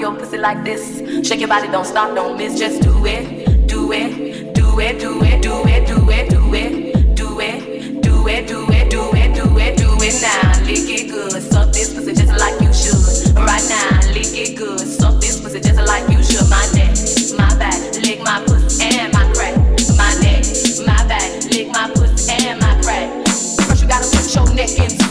your 0.00 0.14
pussy 0.14 0.38
like 0.38 0.64
this. 0.64 1.26
Shake 1.26 1.40
your 1.40 1.48
body, 1.48 1.68
don't 1.68 1.84
stop, 1.84 2.14
don't 2.14 2.36
miss. 2.36 2.58
Just 2.58 2.82
do 2.82 3.04
it, 3.06 3.66
do 3.66 3.92
it, 3.92 4.54
do 4.54 4.80
it, 4.80 5.00
do 5.00 5.22
it, 5.22 5.42
do 5.42 5.66
it, 5.66 5.86
do 5.86 6.10
it, 6.10 6.28
do 6.28 6.54
it, 6.54 7.14
do 7.16 7.40
it, 7.40 8.02
do 8.02 8.28
it, 8.28 8.46
do 8.46 8.68
it, 8.70 8.90
do 8.90 9.10
it, 9.14 9.34
do 9.34 9.58
it, 9.58 9.76
do 9.76 9.88
it 10.00 10.22
now. 10.22 10.64
Lick 10.64 10.88
it 10.88 11.10
good, 11.10 11.42
suck 11.42 11.72
this 11.72 11.92
pussy 11.94 12.14
just 12.14 12.38
like 12.38 12.60
you 12.60 12.72
should. 12.72 13.34
Right 13.34 13.64
now, 13.68 14.00
lick 14.12 14.32
it 14.34 14.56
good, 14.56 14.80
suck 14.80 15.20
this 15.20 15.40
pussy 15.40 15.60
just 15.60 15.80
like 15.86 16.08
you 16.10 16.22
should. 16.22 16.48
My 16.48 16.64
neck, 16.74 16.94
my 17.36 17.58
back, 17.58 17.78
lick 18.02 18.20
my 18.20 18.42
pussy 18.46 18.84
and 18.84 19.12
my 19.12 19.30
crack. 19.34 19.56
My 19.96 20.14
neck, 20.20 20.44
my 20.86 21.06
back, 21.08 21.44
lick 21.50 21.68
my 21.68 21.90
pussy 21.94 22.32
and 22.44 22.60
my 22.60 22.80
crack. 22.82 23.26
First 23.66 23.82
you 23.82 23.88
gotta 23.88 24.06
put 24.06 24.34
your 24.34 24.54
neck 24.54 24.78
in. 24.78 25.07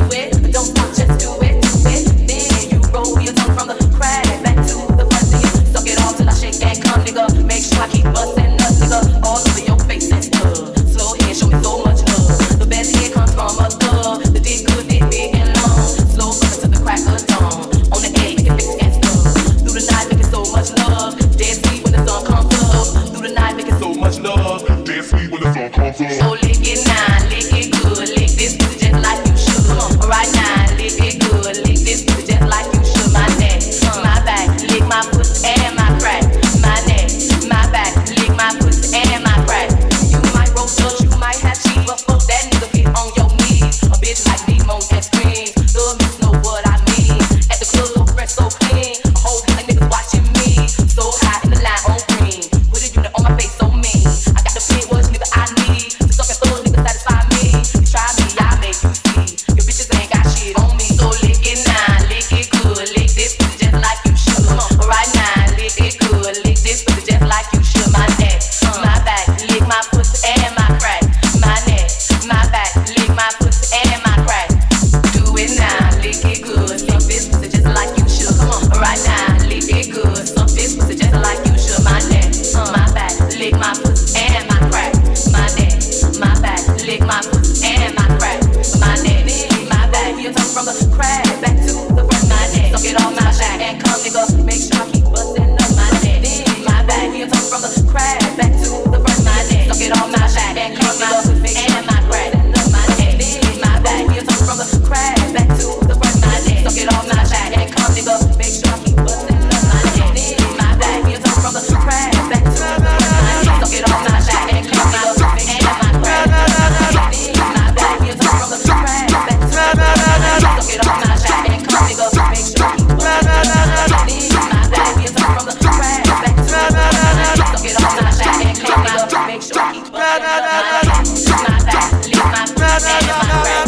na 132.80 132.94
na 133.08 133.18
na 133.26 133.66
na 133.66 133.67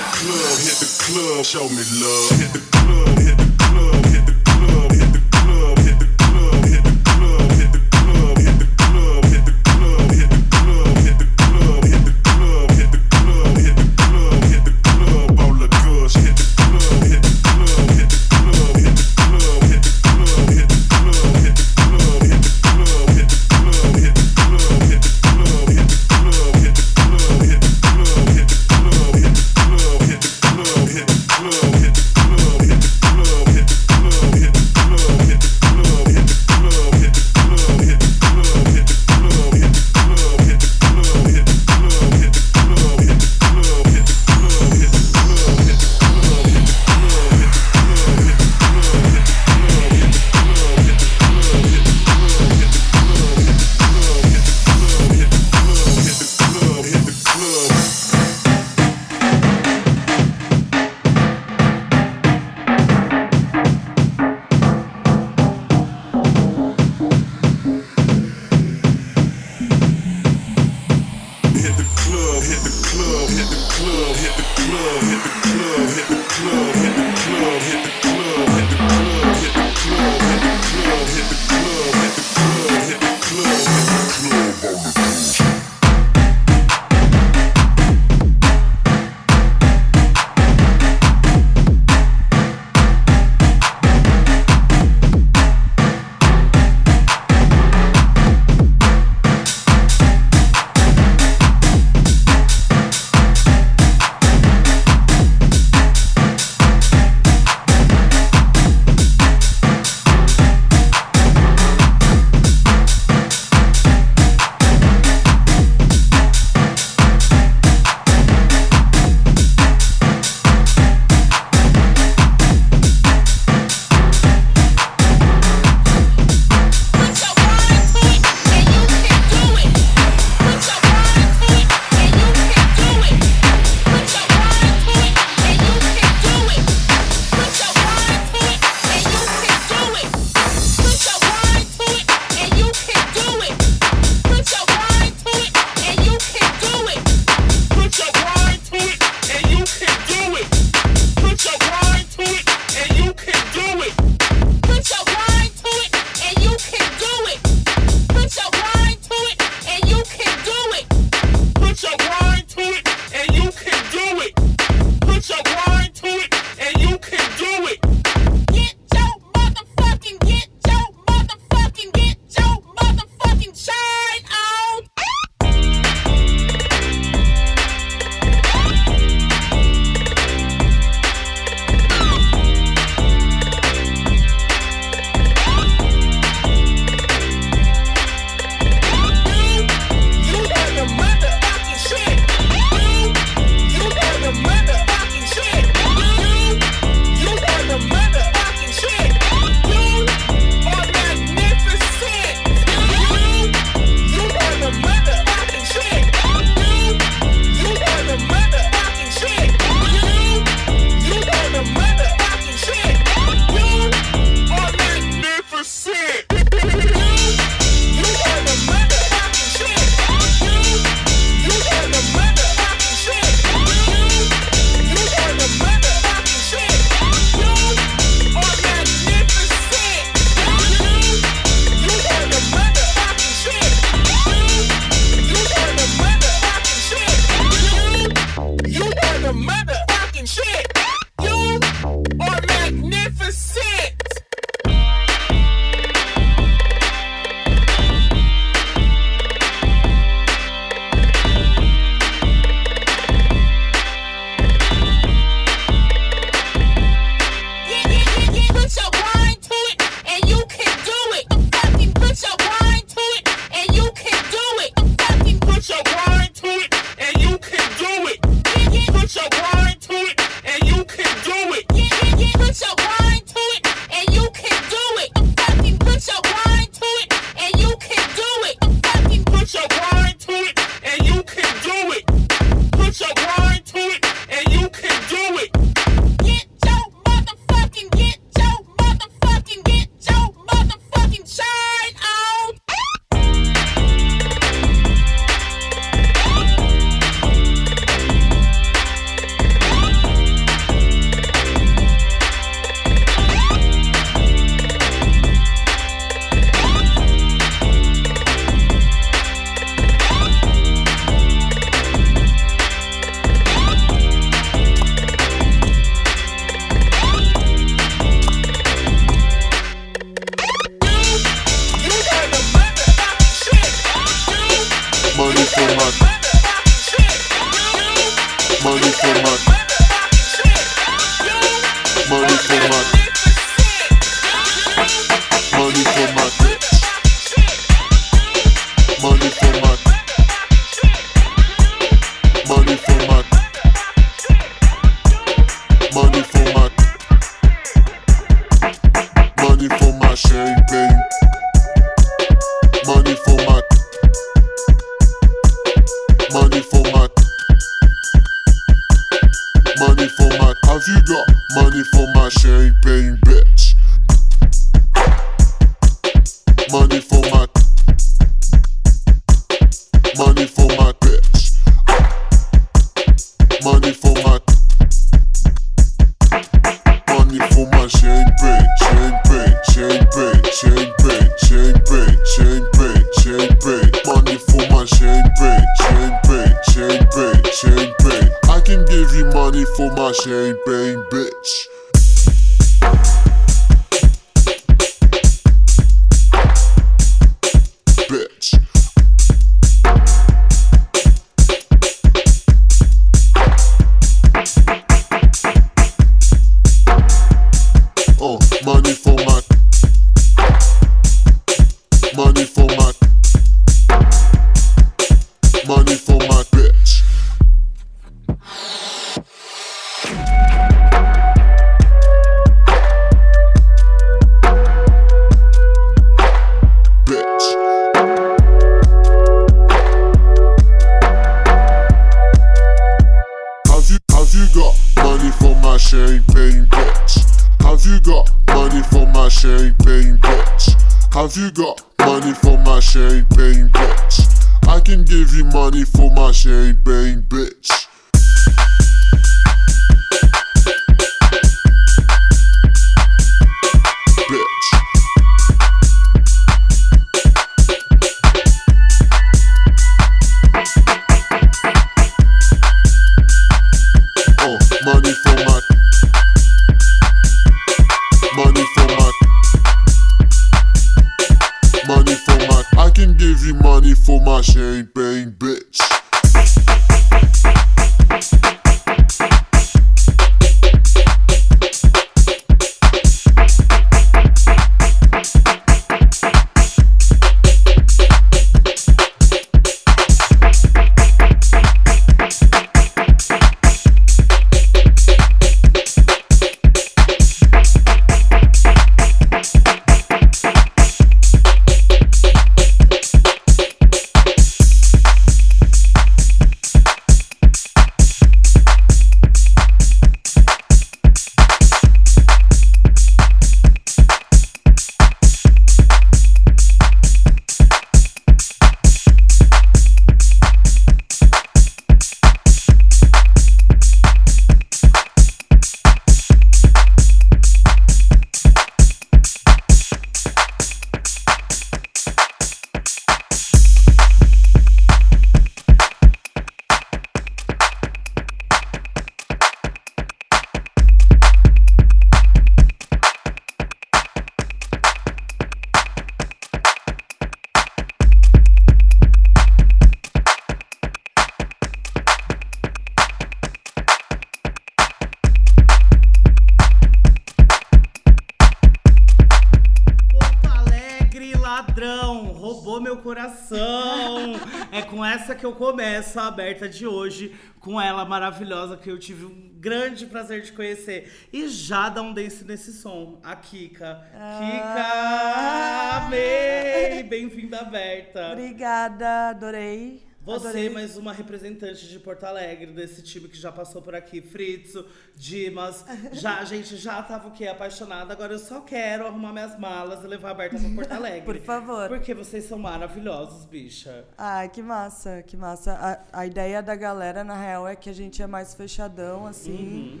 coração. 563.02 564.34
é 564.70 564.82
com 564.82 565.04
essa 565.04 565.34
que 565.34 565.44
eu 565.44 565.52
começo 565.52 566.18
a 566.18 566.28
aberta 566.28 566.68
de 566.68 566.86
hoje, 566.86 567.34
com 567.60 567.80
ela 567.80 568.04
maravilhosa 568.04 568.76
que 568.76 568.90
eu 568.90 568.98
tive 568.98 569.26
um 569.26 569.50
grande 569.58 570.06
prazer 570.06 570.42
de 570.42 570.52
conhecer. 570.52 571.28
E 571.32 571.48
já 571.48 571.88
dá 571.88 572.00
um 572.02 572.12
dance 572.12 572.44
nesse 572.44 572.72
som, 572.72 573.20
a 573.22 573.36
Kika. 573.36 574.06
Kika, 574.38 576.06
amei! 576.06 577.02
Bem-vinda, 577.02 577.60
aberta. 577.60 578.32
Obrigada, 578.32 579.30
adorei. 579.30 580.11
Você, 580.24 580.46
adorei. 580.46 580.70
mais 580.70 580.96
uma 580.96 581.12
representante 581.12 581.88
de 581.88 581.98
Porto 581.98 582.22
Alegre, 582.24 582.66
desse 582.72 583.02
time 583.02 583.28
que 583.28 583.36
já 583.36 583.50
passou 583.50 583.82
por 583.82 583.92
aqui, 583.92 584.20
Fritzo, 584.20 584.86
Dimas. 585.16 585.84
Já, 586.12 586.38
a 586.38 586.44
gente 586.44 586.76
já 586.76 587.02
tava 587.02 587.26
o 587.28 587.32
quê? 587.32 587.48
Apaixonada. 587.48 588.12
Agora 588.12 588.32
eu 588.32 588.38
só 588.38 588.60
quero 588.60 589.04
arrumar 589.04 589.32
minhas 589.32 589.58
malas 589.58 590.04
e 590.04 590.06
levar 590.06 590.30
a 590.30 590.34
Berta 590.34 590.58
pra 590.58 590.70
Porto 590.70 590.92
Alegre. 590.94 591.22
Por 591.24 591.38
favor. 591.40 591.88
Porque 591.88 592.14
vocês 592.14 592.44
são 592.44 592.56
maravilhosos, 592.58 593.44
bicha. 593.46 594.04
Ai, 594.16 594.48
que 594.48 594.62
massa, 594.62 595.24
que 595.26 595.36
massa. 595.36 595.72
A, 596.12 596.20
a 596.20 596.26
ideia 596.26 596.62
da 596.62 596.76
galera, 596.76 597.24
na 597.24 597.34
real, 597.36 597.66
é 597.66 597.74
que 597.74 597.90
a 597.90 597.94
gente 597.94 598.22
é 598.22 598.26
mais 598.26 598.54
fechadão, 598.54 599.26
assim. 599.26 600.00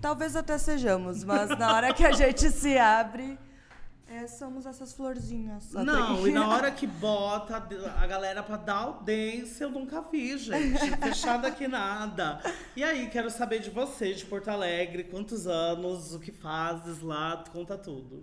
Talvez 0.00 0.34
até 0.34 0.58
sejamos, 0.58 1.22
mas 1.22 1.50
na 1.56 1.72
hora 1.74 1.94
que 1.94 2.04
a 2.04 2.10
gente 2.12 2.50
se 2.50 2.76
abre, 2.76 3.38
é, 4.10 4.26
somos 4.26 4.66
essas 4.66 4.92
florzinhas. 4.92 5.70
Não, 5.72 6.26
e 6.26 6.32
na 6.32 6.46
hora 6.50 6.70
que 6.70 6.86
bota 6.86 7.56
a 7.56 8.06
galera 8.06 8.42
pra 8.42 8.56
dar 8.56 8.74
audiência, 8.76 9.64
eu 9.64 9.70
nunca 9.70 10.00
vi, 10.02 10.36
gente. 10.36 10.78
Fechada 10.98 11.50
que 11.50 11.68
nada. 11.68 12.40
E 12.74 12.82
aí, 12.82 13.08
quero 13.08 13.30
saber 13.30 13.60
de 13.60 13.70
você, 13.70 14.12
de 14.12 14.26
Porto 14.26 14.48
Alegre, 14.48 15.04
quantos 15.04 15.46
anos, 15.46 16.12
o 16.14 16.18
que 16.18 16.32
fazes 16.32 17.00
lá, 17.00 17.44
conta 17.52 17.78
tudo. 17.78 18.22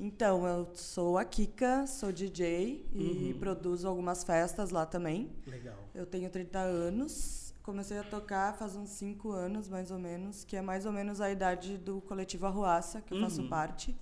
Então, 0.00 0.46
eu 0.46 0.70
sou 0.74 1.18
a 1.18 1.24
Kika, 1.24 1.86
sou 1.86 2.10
DJ 2.12 2.86
e 2.94 3.32
Uhum. 3.32 3.38
produzo 3.40 3.86
algumas 3.88 4.22
festas 4.24 4.70
lá 4.70 4.86
também. 4.86 5.30
Legal. 5.46 5.76
Eu 5.94 6.06
tenho 6.06 6.30
30 6.30 6.58
anos. 6.60 7.52
Comecei 7.64 7.98
a 7.98 8.02
tocar 8.04 8.54
faz 8.56 8.74
uns 8.76 8.88
5 8.90 9.30
anos, 9.30 9.68
mais 9.68 9.90
ou 9.90 9.98
menos, 9.98 10.42
que 10.44 10.56
é 10.56 10.62
mais 10.62 10.86
ou 10.86 10.92
menos 10.92 11.20
a 11.20 11.30
idade 11.30 11.76
do 11.76 12.00
coletivo 12.00 12.46
Arruaça, 12.46 13.02
que 13.02 13.12
eu 13.12 13.20
faço 13.20 13.42
Uhum. 13.42 13.48
parte, 13.48 13.94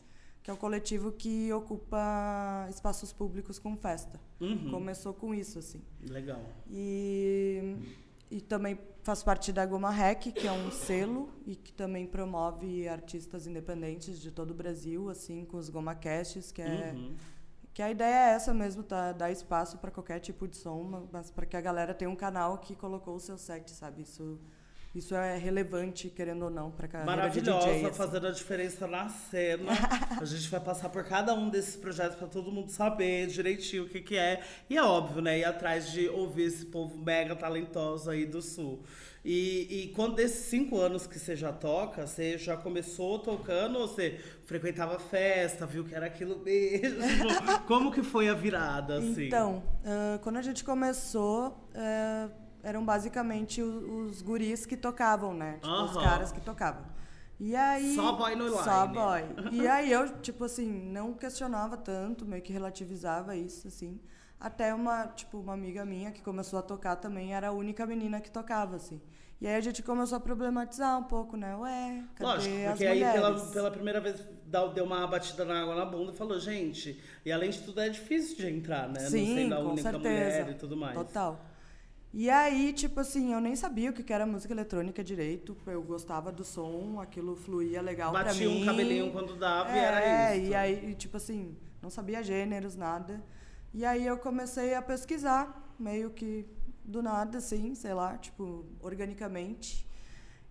que 0.47 0.51
é 0.53 0.55
o 0.55 0.57
coletivo 0.57 1.11
que 1.11 1.53
ocupa 1.53 2.69
espaços 2.71 3.13
públicos 3.13 3.59
com 3.59 3.77
festa. 3.77 4.21
Uhum. 4.41 4.71
Começou 4.71 5.13
com 5.13 5.35
isso, 5.35 5.59
assim. 5.59 5.83
Legal. 6.09 6.41
E, 6.71 7.75
e 8.31 8.41
também 8.41 8.79
faço 9.03 9.25
parte 9.25 9.53
da 9.53 9.67
Goma 9.67 9.91
Rec, 9.91 10.21
que 10.33 10.47
é 10.47 10.53
um 10.53 10.71
selo 10.71 11.29
e 11.45 11.57
que 11.57 11.73
também 11.73 12.07
promove 12.07 12.87
artistas 12.87 13.49
independentes 13.49 14.21
de 14.21 14.31
todo 14.31 14.53
o 14.53 14.55
Brasil, 14.55 15.11
assim, 15.11 15.45
com 15.45 15.57
os 15.57 15.69
Goma 15.69 15.97
Casts, 15.97 16.53
que 16.53 16.63
é 16.63 16.93
Uhum. 16.95 17.17
que 17.75 17.83
a 17.83 17.91
ideia 17.91 18.31
é 18.31 18.35
essa 18.35 18.55
mesmo, 18.55 18.85
tá? 18.85 19.11
Dar 19.11 19.33
espaço 19.33 19.79
para 19.79 19.91
qualquer 19.91 20.21
tipo 20.21 20.47
de 20.47 20.57
som, 20.57 21.09
mas 21.11 21.29
para 21.29 21.45
que 21.45 21.57
a 21.57 21.61
galera 21.61 21.93
tenha 21.93 22.09
um 22.09 22.15
canal 22.15 22.59
que 22.59 22.77
colocou 22.77 23.17
o 23.17 23.21
seu 23.21 23.37
set, 23.37 23.69
sabe? 23.73 24.03
Isso, 24.03 24.39
isso 24.97 25.15
é 25.15 25.37
relevante, 25.37 26.09
querendo 26.09 26.45
ou 26.45 26.51
não, 26.51 26.71
para 26.71 26.89
carreira 26.89 27.13
de 27.13 27.17
Maravilhosa, 27.19 27.67
DJ. 27.67 27.87
assim. 27.87 27.97
fazendo 27.97 28.27
a 28.27 28.31
diferença 28.31 28.87
na 28.87 29.09
cena. 29.09 29.73
a 30.21 30.25
gente 30.25 30.49
vai 30.49 30.61
passar 30.61 30.89
por 30.89 31.05
cada 31.05 31.35
um 31.35 31.51
desses 31.51 31.77
projetos 31.77 32.17
pra 32.17 32.27
todo 32.27 32.51
mundo 32.51 32.71
saber 32.71 33.27
direitinho 33.27 33.85
o 33.85 33.89
que, 33.89 34.01
que 34.01 34.17
é. 34.17 34.43
E 34.71 34.77
é 34.77 34.83
óbvio, 34.83 35.21
né? 35.21 35.39
Ir 35.39 35.45
atrás 35.45 35.91
de 35.91 36.09
ouvir 36.09 36.45
esse 36.45 36.67
povo 36.67 36.97
mega 36.97 37.37
talentoso 37.37 38.11
aí 38.11 38.25
do 38.25 38.41
Sul. 38.41 38.83
E, 39.23 39.67
e 39.69 39.89
quando 39.89 40.15
desses 40.15 40.47
cinco 40.47 40.79
anos 40.79 41.05
que 41.05 41.19
você 41.19 41.35
já 41.35 41.53
toca, 41.53 42.07
você 42.07 42.39
já 42.39 42.57
começou 42.57 43.19
tocando 43.19 43.77
ou 43.77 43.89
você 43.89 44.21
frequentava 44.45 45.01
festa, 45.01 45.67
viu 45.67 45.85
que 45.85 45.93
era 45.93 46.07
aquilo 46.07 46.39
mesmo? 46.39 47.03
Como 47.67 47.91
que 47.91 48.05
foi 48.05 48.29
a 48.29 48.35
virada, 48.35 48.99
assim? 48.99 49.27
Então, 49.27 49.65
ah, 49.85 50.21
quando 50.23 50.37
a 50.37 50.43
gente 50.43 50.63
começou, 50.63 51.69
eh, 51.75 52.29
eram 52.67 52.85
basicamente 52.85 53.63
o- 53.63 54.07
os, 54.07 54.21
guris 54.21 54.67
que 54.67 54.77
tocavam, 54.77 55.33
né? 55.33 55.55
Tipo, 55.63 55.73
os 55.85 55.91
Aham. 55.97 56.03
caras 56.03 56.33
que 56.33 56.41
tocavam. 56.41 56.85
E 57.39 57.55
aí. 57.55 57.95
Só 57.95 58.13
boy 58.13 58.35
no 58.35 58.49
Só 58.51 58.85
line. 58.85 58.95
boy. 58.95 59.23
E 59.53 59.69
aí 59.69 59.93
eu, 59.93 60.19
tipo 60.21 60.43
assim, 60.45 60.67
não 60.69 61.13
questionava 61.15 61.77
tanto, 61.77 62.25
meio 62.27 62.43
que 62.43 62.53
relativizava 62.53 63.37
isso, 63.37 63.69
assim. 63.69 64.01
Até 64.41 64.75
uma, 64.75 65.07
tipo, 65.07 65.39
uma 65.39 65.55
amiga 65.55 65.85
minha 65.85 66.11
que 66.11 66.21
começou 66.23 66.59
a 66.59 66.63
tocar 66.63 66.97
também 66.97 67.35
era 67.35 67.49
a 67.49 67.53
única 67.53 67.87
menina 67.87 68.21
que 68.21 68.31
tocava, 68.31 68.77
assim. 68.77 69.01
E 69.41 69.47
aí 69.47 69.55
a 69.55 69.61
gente 69.61 69.83
começou 69.83 70.17
a 70.17 70.21
problematizar 70.21 70.99
um 70.99 71.05
pouco, 71.05 71.37
né? 71.37 71.55
Ué, 71.57 72.03
cadê 72.17 72.31
Lógico, 72.31 72.55
as 72.57 72.69
porque 72.71 72.87
aí 72.87 72.99
mulheres? 72.99 73.21
pela, 73.21 73.51
pela 73.53 73.71
primeira 73.71 74.01
vez 74.01 74.17
deu 74.75 74.85
uma 74.85 75.07
batida 75.07 75.45
na 75.45 75.63
água 75.63 75.75
na 75.75 75.85
bunda 75.85 76.11
e 76.13 76.17
falou, 76.17 76.41
gente, 76.41 77.01
e 77.25 77.31
além 77.31 77.51
de 77.51 77.61
tudo 77.61 77.81
é 77.81 77.89
difícil 77.91 78.37
de 78.37 78.49
entrar, 78.51 78.89
né? 78.89 79.01
Sim, 79.01 79.27
não 79.27 79.35
sendo 79.35 79.55
a 79.55 79.57
com 79.59 79.65
única 79.73 79.83
certeza. 79.93 80.09
mulher 80.09 80.51
e 80.51 80.55
tudo 80.55 80.77
mais. 80.77 80.95
Total. 80.95 81.39
E 82.19 82.31
aí, 82.31 82.73
tipo 82.73 82.99
assim, 82.99 83.35
eu 83.35 83.41
nem 83.43 83.55
sabia 83.55 83.91
o 83.91 83.93
que 83.93 84.11
era 84.11 84.25
música 84.25 84.51
eletrônica 84.55 85.05
direito. 85.05 85.55
Eu 85.67 85.83
gostava 85.83 86.33
do 86.33 86.43
som, 86.43 86.99
aquilo 86.99 87.37
fluía 87.37 87.83
legal 87.83 88.11
pra 88.11 88.25
Batia 88.25 88.49
mim. 88.49 88.63
um 88.63 88.65
cabelinho 88.65 89.13
quando 89.13 89.37
dava 89.37 89.69
e 89.71 89.79
é, 89.79 89.85
era 89.85 90.35
isso. 90.35 90.47
e 90.47 90.55
aí, 90.55 90.91
e, 90.93 90.95
tipo 90.95 91.19
assim, 91.19 91.55
não 91.83 91.91
sabia 91.91 92.23
gêneros, 92.23 92.75
nada. 92.75 93.23
E 93.75 93.85
aí 93.85 94.07
eu 94.07 94.17
comecei 94.17 94.73
a 94.73 94.81
pesquisar, 94.81 95.77
meio 95.79 96.09
que 96.09 96.47
do 96.83 97.03
nada, 97.03 97.37
assim, 97.37 97.75
sei 97.75 97.93
lá, 97.93 98.17
tipo, 98.17 98.65
organicamente. 98.81 99.87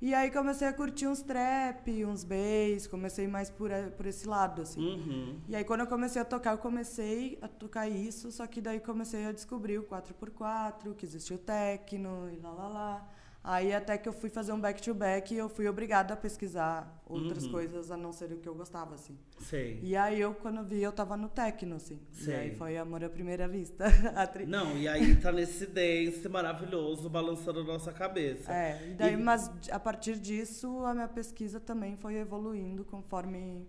E 0.01 0.13
aí 0.13 0.29
comecei 0.29 0.67
a 0.67 0.73
curtir 0.73 1.07
uns 1.07 1.21
trap, 1.21 2.05
uns 2.05 2.23
bass, 2.23 2.85
comecei 2.87 3.27
mais 3.27 3.49
por, 3.49 3.71
por 3.95 4.05
esse 4.05 4.27
lado, 4.27 4.61
assim. 4.61 4.81
Uhum. 4.81 5.39
E 5.47 5.55
aí 5.55 5.63
quando 5.63 5.81
eu 5.81 5.87
comecei 5.87 6.21
a 6.21 6.25
tocar, 6.25 6.51
eu 6.51 6.57
comecei 6.57 7.39
a 7.41 7.47
tocar 7.47 7.87
isso, 7.87 8.31
só 8.31 8.45
que 8.45 8.59
daí 8.59 8.79
comecei 8.79 9.25
a 9.25 9.31
descobrir 9.31 9.79
o 9.79 9.83
4x4, 9.83 10.93
que 10.95 11.05
existia 11.05 11.35
o 11.35 11.39
techno 11.39 12.29
e 12.29 12.37
lá 12.37 12.51
lá 12.51 12.67
lá. 12.67 13.09
Aí 13.47 13.71
até 13.75 13.95
que 13.95 14.09
eu 14.09 14.13
fui 14.13 14.27
fazer 14.31 14.53
um 14.53 14.59
back 14.59 14.81
to 14.81 14.91
back 14.91 15.31
e 15.31 15.37
eu 15.37 15.47
fui 15.47 15.67
obrigada 15.67 16.15
a 16.15 16.17
pesquisar 16.17 16.99
outras 17.05 17.43
Uhum. 17.45 17.51
coisas 17.51 17.91
a 17.91 17.95
não 17.95 18.11
ser 18.11 18.31
o 18.31 18.37
que 18.37 18.49
eu 18.49 18.55
gostava, 18.55 18.95
assim. 18.95 19.15
Sei. 19.39 19.79
E 19.83 19.95
aí 19.95 20.19
eu, 20.19 20.33
quando 20.33 20.63
vi, 20.63 20.81
eu 20.81 20.91
tava 20.91 21.15
no 21.15 21.29
techno, 21.29 21.75
assim. 21.75 21.99
Sei. 22.11 22.33
E 22.33 22.37
aí 22.37 22.55
foi 22.55 22.75
amor 22.75 23.03
à 23.03 23.09
primeira 23.09 23.47
vista. 23.47 23.85
Tri- 24.33 24.47
Não, 24.47 24.75
e 24.75 24.87
aí 24.87 25.15
tá 25.17 25.31
nesse 25.31 25.67
dance 25.67 26.27
maravilhoso 26.27 27.07
balançando 27.07 27.59
a 27.59 27.63
nossa 27.63 27.93
cabeça. 27.93 28.51
É, 28.51 28.89
e 28.89 28.93
daí, 28.95 29.13
E- 29.13 29.17
mas 29.17 29.51
a 29.69 29.79
partir 29.79 30.17
disso, 30.17 30.83
a 30.83 30.95
minha 30.95 31.07
pesquisa 31.07 31.59
também 31.59 31.95
foi 31.97 32.15
evoluindo 32.15 32.83
conforme 32.83 33.67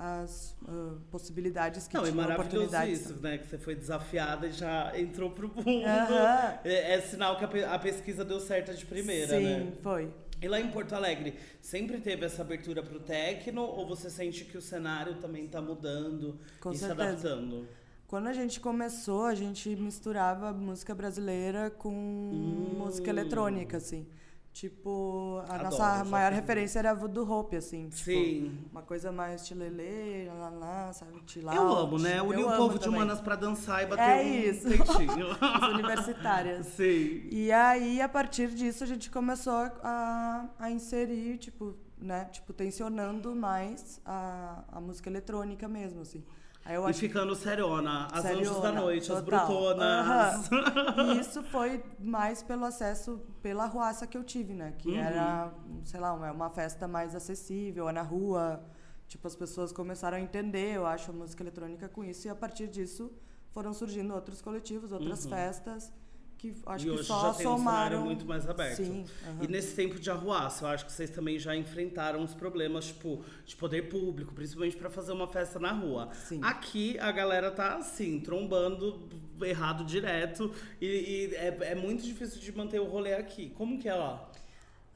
as 0.00 0.56
ah, 0.68 0.94
possibilidades 1.10 1.88
que 1.88 1.94
Não, 1.96 2.02
tinham 2.04 2.14
maravilhoso 2.16 2.46
oportunidades. 2.56 3.00
isso, 3.00 3.20
né? 3.20 3.36
Que 3.38 3.46
você 3.48 3.58
foi 3.58 3.74
desafiada 3.74 4.46
e 4.46 4.52
já 4.52 4.92
entrou 4.98 5.30
pro 5.32 5.48
mundo. 5.48 5.68
É, 6.64 6.94
é 6.94 7.00
sinal 7.00 7.36
que 7.36 7.44
a, 7.44 7.48
pe- 7.48 7.64
a 7.64 7.78
pesquisa 7.80 8.24
deu 8.24 8.38
certo 8.38 8.72
de 8.72 8.86
primeira, 8.86 9.36
Sim, 9.36 9.44
né? 9.44 9.72
foi. 9.82 10.08
E 10.40 10.46
lá 10.46 10.60
em 10.60 10.70
Porto 10.70 10.92
Alegre, 10.94 11.34
sempre 11.60 11.98
teve 12.00 12.24
essa 12.24 12.42
abertura 12.42 12.80
pro 12.80 13.00
techno 13.00 13.62
ou 13.62 13.88
você 13.88 14.08
sente 14.08 14.44
que 14.44 14.56
o 14.56 14.62
cenário 14.62 15.16
também 15.16 15.48
tá 15.48 15.60
mudando 15.60 16.38
Com 16.60 16.70
e 16.70 16.76
se 16.76 16.86
certeza. 16.86 17.08
adaptando? 17.08 17.66
Quando 18.06 18.28
a 18.28 18.32
gente 18.32 18.60
começou, 18.60 19.24
a 19.26 19.34
gente 19.34 19.68
misturava 19.74 20.52
música 20.52 20.94
brasileira 20.94 21.70
com 21.70 21.90
música 21.92 23.10
eletrônica, 23.10 23.76
assim. 23.78 24.06
Tipo, 24.58 25.40
a 25.48 25.54
Adoro, 25.54 25.70
nossa 25.70 26.04
maior 26.06 26.32
referência 26.32 26.80
era 26.80 26.90
a 26.90 26.94
Voodoo 26.94 27.30
Hope, 27.30 27.54
assim. 27.54 27.88
Tipo, 27.90 28.10
Sim. 28.10 28.58
Uma 28.72 28.82
coisa 28.82 29.12
mais 29.12 29.46
tilelê, 29.46 30.28
lá, 30.28 30.48
lá, 30.48 30.92
sabe? 30.92 31.12
Chill 31.28 31.48
Eu 31.52 31.72
amo, 31.76 31.96
né? 31.96 32.20
Unir 32.20 32.44
o 32.44 32.56
povo 32.56 32.76
de 32.76 32.88
humanas 32.88 33.20
pra 33.20 33.36
dançar 33.36 33.84
e 33.84 33.86
bater 33.86 34.02
É 34.02 34.16
um 34.20 34.50
isso. 34.50 34.66
peitinho. 34.66 35.28
As 35.40 35.68
universitárias. 35.68 36.66
Sim. 36.66 37.28
E 37.30 37.52
aí, 37.52 38.00
a 38.00 38.08
partir 38.08 38.48
disso, 38.48 38.82
a 38.82 38.86
gente 38.88 39.08
começou 39.12 39.54
a, 39.54 40.48
a 40.58 40.68
inserir, 40.72 41.38
tipo, 41.38 41.76
né? 41.96 42.24
Tipo, 42.24 42.52
tensionando 42.52 43.36
mais 43.36 44.00
a, 44.04 44.64
a 44.72 44.80
música 44.80 45.08
eletrônica 45.08 45.68
mesmo, 45.68 46.00
assim. 46.00 46.24
E 46.90 46.92
ficando 46.92 47.34
seriona, 47.34 48.06
as 48.12 48.24
anjos 48.24 48.48
da 48.48 48.54
Seriona, 48.62 48.80
noite, 48.80 49.10
as 49.12 49.22
total. 49.22 49.46
brutonas. 49.46 50.52
Aham. 50.52 51.14
E 51.16 51.20
isso 51.20 51.42
foi 51.44 51.82
mais 51.98 52.42
pelo 52.42 52.64
acesso, 52.66 53.20
pela 53.42 53.64
ruaça 53.66 54.06
que 54.06 54.16
eu 54.18 54.22
tive, 54.24 54.52
né? 54.52 54.74
Que 54.78 54.90
Uhum. 54.90 54.96
era, 54.98 55.52
sei 55.84 55.98
lá, 55.98 56.12
uma, 56.12 56.30
uma 56.30 56.50
festa 56.50 56.86
mais 56.86 57.14
acessível, 57.14 57.88
é 57.88 57.92
na 57.92 58.02
rua. 58.02 58.62
Tipo, 59.06 59.26
as 59.26 59.34
pessoas 59.34 59.72
começaram 59.72 60.18
a 60.18 60.20
entender, 60.20 60.74
eu 60.76 60.86
acho, 60.86 61.10
a 61.10 61.14
música 61.14 61.42
eletrônica 61.42 61.88
com 61.88 62.04
isso. 62.04 62.26
E 62.26 62.30
a 62.30 62.34
partir 62.34 62.68
disso 62.68 63.10
foram 63.54 63.72
surgindo 63.72 64.12
outros 64.14 64.42
coletivos, 64.42 64.92
outras 64.92 65.24
festas, 65.24 65.90
que 66.38 66.54
acho 66.64 66.86
Uhum. 66.86 66.92
e 66.92 66.94
que 66.94 67.00
hoje 67.00 67.08
só 67.08 67.32
já 67.32 67.34
tem 67.38 67.46
um 67.48 67.58
cenário 67.58 68.00
muito 68.00 68.24
mais 68.24 68.48
aberto. 68.48 68.76
Sim, 68.76 69.04
aham. 69.26 69.38
E 69.42 69.48
nesse 69.48 69.74
tempo 69.74 69.98
de 69.98 70.08
arruaça, 70.10 70.64
eu 70.64 70.68
acho 70.68 70.86
que 70.86 70.92
vocês 70.92 71.10
também 71.10 71.38
já 71.38 71.54
enfrentaram 71.56 72.22
os 72.22 72.32
problemas, 72.32 72.86
tipo, 72.86 73.22
de 73.44 73.56
poder 73.56 73.88
público, 73.88 74.32
principalmente 74.32 74.76
pra 74.76 74.88
fazer 74.88 75.12
uma 75.12 75.26
festa 75.26 75.58
na 75.58 75.72
rua. 75.72 76.08
Sim. 76.14 76.40
Aqui 76.42 76.98
a 77.00 77.10
galera 77.12 77.50
tá 77.50 77.76
assim, 77.76 78.20
trombando 78.20 79.08
errado 79.42 79.84
direto. 79.84 80.52
E, 80.80 80.86
e 80.86 81.34
é, 81.34 81.56
é 81.72 81.74
muito 81.74 82.02
difícil 82.04 82.40
de 82.40 82.52
manter 82.56 82.80
o 82.80 82.84
rolê 82.86 83.14
aqui. 83.14 83.50
Como 83.50 83.78
que 83.78 83.88
é 83.88 83.94
lá? 83.94 84.30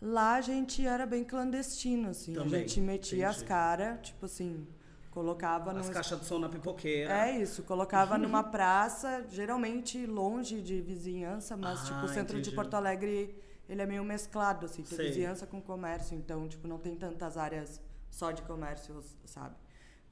Lá 0.01 0.35
a 0.35 0.41
gente 0.41 0.85
era 0.87 1.07
bem 1.07 1.23
clandestino, 1.25 2.09
assim. 2.11 2.33
Também, 2.33 2.61
a 2.61 2.67
gente 2.67 2.81
metia 2.81 3.29
as 3.29 3.37
entendi. 3.37 3.49
caras, 3.49 3.99
tipo 4.03 4.27
assim, 4.27 4.67
colocava 5.13 5.71
As 5.71 5.87
num 5.87 5.93
caixas 5.93 6.19
de 6.21 6.27
som 6.27 6.39
na 6.39 6.49
pipoqueira. 6.49 7.13
É 7.29 7.39
isso, 7.39 7.63
colocava 7.63 8.17
numa 8.19 8.43
praça, 8.43 9.25
geralmente 9.31 10.05
longe 10.07 10.61
de 10.61 10.81
vizinhança, 10.81 11.57
mas 11.57 11.81
Ah, 11.83 11.85
tipo 11.85 12.05
o 12.05 12.09
centro 12.09 12.35
entendi. 12.37 12.51
de 12.51 12.57
Porto 12.57 12.75
Alegre, 12.75 13.39
ele 13.69 13.81
é 13.83 13.87
meio 13.87 14.03
mesclado 14.05 14.67
assim, 14.67 14.83
tem 14.83 14.97
Sei. 14.97 15.09
vizinhança 15.09 15.47
com 15.47 15.61
comércio, 15.61 16.17
então 16.17 16.49
tipo 16.49 16.67
não 16.67 16.79
tem 16.79 16.97
tantas 16.97 17.37
áreas 17.37 17.81
só 18.11 18.31
de 18.33 18.43
comércio, 18.43 19.03
sabe? 19.25 19.55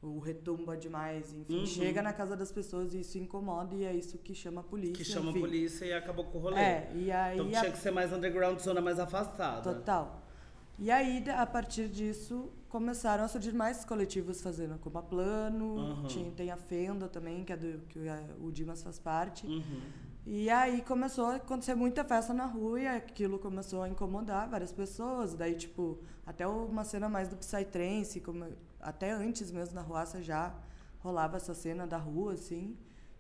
O 0.03 0.19
retumba 0.19 0.77
demais, 0.79 1.31
enfim, 1.35 1.59
Uhum. 1.61 1.67
chega 1.67 2.01
na 2.01 2.13
casa 2.13 2.35
das 2.37 2.51
pessoas 2.51 2.95
e 2.95 3.01
isso 3.01 3.19
incomoda 3.19 3.75
e 3.75 3.85
é 3.85 3.93
isso 3.95 4.17
que 4.19 4.35
chama 4.35 4.61
a 4.63 4.65
polícia. 4.65 4.95
Que 4.97 5.05
chama 5.05 5.27
a 5.27 5.31
enfim. 5.31 5.41
polícia 5.41 5.85
e 5.85 5.93
acabou 5.93 6.25
com 6.25 6.39
o 6.39 6.41
rolê. 6.41 6.59
É, 6.61 6.91
e 6.95 7.13
aí 7.13 7.39
Então 7.39 7.49
a- 7.55 7.61
tinha 7.61 7.73
que 7.73 7.79
ser 7.79 7.91
mais 7.91 8.11
underground, 8.11 8.59
zona 8.61 8.81
mais 8.81 8.99
afastada. 8.99 9.63
Total. 9.75 10.23
E 10.83 10.91
aí, 10.91 11.23
a 11.31 11.45
partir 11.45 11.89
disso, 11.89 12.51
começaram 12.69 13.23
a 13.23 13.29
surgir 13.29 13.53
mais 13.53 13.85
coletivos 13.85 14.41
fazendo 14.41 14.79
como 14.79 14.97
a 14.99 15.03
Plano, 15.03 15.79
Aham. 15.79 16.07
tinha, 16.09 16.31
tem 16.33 16.51
a 16.51 16.57
Fenda 16.57 17.07
também, 17.07 17.45
que 17.45 17.53
é 17.53 17.57
do 17.57 17.79
que 17.87 17.99
o, 17.99 18.47
o 18.47 18.51
Dimas 18.51 18.83
faz 18.83 18.99
parte. 18.99 19.47
Uhum. 19.47 19.63
E 20.27 20.49
aí 20.49 20.81
começou 20.81 21.27
a 21.27 21.37
acontecer 21.37 21.75
muita 21.75 22.03
festa 22.03 22.33
na 22.33 22.47
rua 22.47 22.81
e 22.81 22.87
aquilo 22.87 23.39
começou 23.39 23.83
a 23.83 23.89
incomodar 23.91 24.49
várias 24.49 24.73
pessoas. 24.73 25.35
Daí, 25.35 25.55
tipo, 25.55 25.99
até 26.27 26.47
uma 26.47 26.83
cena 26.85 27.11
mais 27.11 27.29
do 27.29 27.37
Psytrance, 27.37 28.19
como, 28.21 28.47
até 28.81 29.11
antes 29.11 29.51
mesmo 29.51 29.75
na 29.75 29.83
Ruaça 29.83 30.23
já 30.23 30.55
rolava 31.01 31.37
essa 31.37 31.53
cena 31.55 31.87
da 31.87 31.99
rua, 31.99 32.35
assim. 32.35 32.75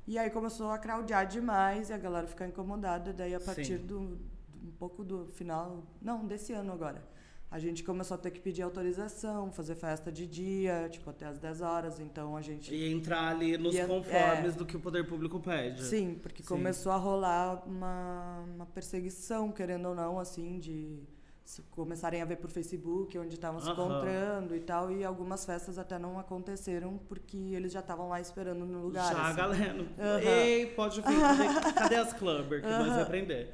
E 0.06 0.18
aí 0.18 0.30
começou 0.30 0.70
a 0.70 0.78
craudiar 0.78 1.26
demais 1.26 1.90
e 1.90 1.92
a 1.92 1.98
galera 1.98 2.26
ficar 2.26 2.46
incomodada. 2.48 3.12
Daí, 3.12 3.34
a 3.34 3.40
partir 3.40 3.78
Sim. 3.78 3.86
do- 3.86 4.18
um 4.62 4.70
pouco 4.78 5.02
do 5.04 5.26
final, 5.32 5.82
não, 6.00 6.26
desse 6.26 6.52
ano 6.52 6.72
agora, 6.72 7.02
a 7.50 7.58
gente 7.58 7.82
começou 7.82 8.14
a 8.14 8.18
ter 8.18 8.30
que 8.30 8.40
pedir 8.40 8.62
autorização, 8.62 9.50
fazer 9.50 9.74
festa 9.74 10.12
de 10.12 10.24
dia, 10.24 10.88
tipo, 10.88 11.10
até 11.10 11.26
às 11.26 11.38
10 11.38 11.60
horas. 11.60 11.98
Então, 11.98 12.36
a 12.36 12.42
gente... 12.42 12.72
E 12.72 12.92
entrar 12.92 13.28
ali 13.28 13.58
nos 13.58 13.74
é- 13.74 13.86
conformes 13.86 14.54
é. 14.54 14.56
do 14.56 14.64
que 14.64 14.76
o 14.76 14.80
poder 14.80 15.04
público 15.06 15.40
pede. 15.40 15.82
Sim, 15.82 16.14
porque 16.22 16.42
Sim. 16.42 16.48
começou 16.48 16.92
a 16.92 16.96
rolar 16.96 17.64
uma, 17.66 18.44
uma 18.54 18.66
perseguição, 18.66 19.50
querendo 19.50 19.88
ou 19.88 19.94
não, 19.96 20.20
assim, 20.20 20.60
de 20.60 21.00
se 21.44 21.62
começarem 21.62 22.22
a 22.22 22.24
ver 22.24 22.36
por 22.36 22.50
Facebook 22.50 23.18
onde 23.18 23.34
estavam 23.34 23.60
se 23.60 23.68
encontrando 23.68 24.54
e 24.54 24.60
tal, 24.60 24.90
e 24.90 25.04
algumas 25.04 25.44
festas 25.44 25.78
até 25.78 25.98
não 25.98 26.18
aconteceram 26.18 26.98
porque 27.08 27.36
eles 27.36 27.72
já 27.72 27.80
estavam 27.80 28.08
lá 28.08 28.20
esperando 28.20 28.64
no 28.64 28.82
lugar. 28.82 29.12
Já, 29.12 29.26
assim. 29.26 29.36
galera. 29.36 29.86
Aham. 29.98 30.20
Ei, 30.20 30.66
pode 30.66 31.00
vir. 31.00 31.20
Cadê, 31.20 31.72
cadê 31.74 31.94
as 31.96 32.12
clubber 32.12 32.60
que 32.60 32.68
nós 32.68 32.86
vamos 32.86 33.02
aprender? 33.02 33.48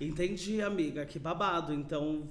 Entendi, 0.00 0.62
amiga. 0.62 1.04
Que 1.04 1.18
babado. 1.18 1.74
Então, 1.74 2.28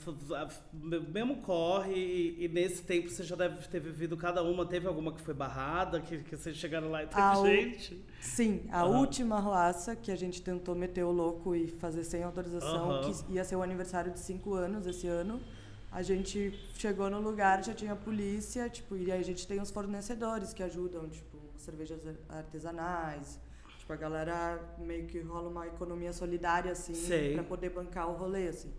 mesmo 0.81 1.37
corre 1.41 1.93
e, 1.93 2.45
e 2.45 2.47
nesse 2.47 2.81
tempo 2.83 3.09
você 3.09 3.23
já 3.23 3.35
deve 3.35 3.67
ter 3.67 3.79
vivido 3.79 4.15
cada 4.15 4.41
uma. 4.41 4.65
Teve 4.65 4.87
alguma 4.87 5.11
que 5.11 5.21
foi 5.21 5.33
barrada, 5.33 5.99
que, 5.99 6.19
que 6.19 6.37
vocês 6.37 6.55
chegaram 6.55 6.89
lá 6.89 7.03
e 7.03 7.07
teve 7.07 7.45
gente? 7.45 8.05
Sim, 8.19 8.67
a 8.71 8.81
Aham. 8.83 8.99
última 8.99 9.39
roaça 9.39 9.95
que 9.95 10.11
a 10.11 10.15
gente 10.15 10.41
tentou 10.41 10.75
meter 10.75 11.03
o 11.03 11.11
louco 11.11 11.55
e 11.55 11.67
fazer 11.67 12.03
sem 12.03 12.23
autorização, 12.23 12.89
Aham. 12.89 13.01
que 13.01 13.33
ia 13.33 13.43
ser 13.43 13.55
o 13.55 13.61
aniversário 13.63 14.11
de 14.11 14.19
cinco 14.19 14.53
anos 14.53 14.85
esse 14.85 15.07
ano. 15.07 15.39
A 15.91 16.01
gente 16.01 16.51
chegou 16.73 17.09
no 17.09 17.19
lugar, 17.21 17.63
já 17.63 17.73
tinha 17.73 17.95
polícia, 17.95 18.69
tipo, 18.69 18.95
e 18.97 19.11
aí 19.11 19.19
a 19.19 19.23
gente 19.23 19.47
tem 19.47 19.61
os 19.61 19.71
fornecedores 19.71 20.53
que 20.53 20.61
ajudam, 20.61 21.07
tipo, 21.07 21.37
cervejas 21.57 21.99
artesanais. 22.27 23.39
Tipo, 23.79 23.93
a 23.93 23.95
galera 23.95 24.59
meio 24.79 25.05
que 25.07 25.19
rola 25.21 25.47
uma 25.49 25.65
economia 25.67 26.11
solidária, 26.11 26.71
assim, 26.71 26.93
pra 27.33 27.43
poder 27.43 27.69
bancar 27.69 28.09
o 28.09 28.13
rolê, 28.17 28.49
assim. 28.49 28.73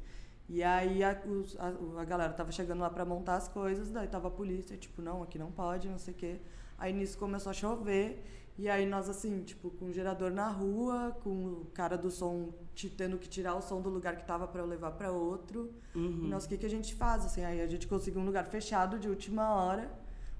E 0.48 0.62
aí 0.62 1.02
a, 1.02 1.16
os- 1.26 1.56
a, 1.58 1.68
a 2.00 2.04
galera 2.04 2.32
tava 2.32 2.52
chegando 2.52 2.80
lá 2.80 2.90
pra 2.90 3.04
montar 3.04 3.36
as 3.36 3.48
coisas, 3.48 3.90
daí 3.90 4.06
tava 4.08 4.28
a 4.28 4.30
polícia, 4.30 4.76
tipo, 4.76 5.00
não, 5.02 5.22
aqui 5.22 5.38
não 5.38 5.50
pode, 5.50 5.88
não 5.88 5.98
sei 5.98 6.12
o 6.14 6.16
quê. 6.16 6.40
Aí 6.78 6.92
nisso 6.92 7.18
começou 7.18 7.50
a 7.50 7.52
chover 7.52 8.22
E 8.58 8.68
aí 8.68 8.84
nós, 8.86 9.08
assim, 9.08 9.42
tipo, 9.44 9.70
com 9.70 9.86
o 9.86 9.92
gerador 9.92 10.32
na 10.32 10.48
rua, 10.48 11.16
com 11.22 11.30
o 11.30 11.66
cara 11.72 11.96
do 11.96 12.10
som 12.10 12.52
te- 12.74 12.90
tendo 12.90 13.16
que 13.16 13.28
tirar 13.28 13.54
o 13.54 13.62
som 13.62 13.80
do 13.80 13.88
lugar 13.88 14.16
que 14.16 14.26
tava 14.26 14.48
pra 14.48 14.60
eu 14.62 14.66
levar 14.66 14.90
pra 14.92 15.12
outro. 15.12 15.72
Uhum. 15.94 16.24
E 16.24 16.28
nós, 16.28 16.44
o 16.44 16.48
que, 16.48 16.58
que 16.58 16.66
a 16.66 16.70
gente 16.70 16.94
faz? 16.96 17.24
Assim, 17.24 17.44
aí 17.44 17.60
a 17.60 17.66
gente 17.68 17.86
conseguiu 17.86 18.20
um 18.20 18.24
lugar 18.24 18.44
fechado 18.46 18.98
de 18.98 19.08
última 19.08 19.54
hora, 19.54 19.88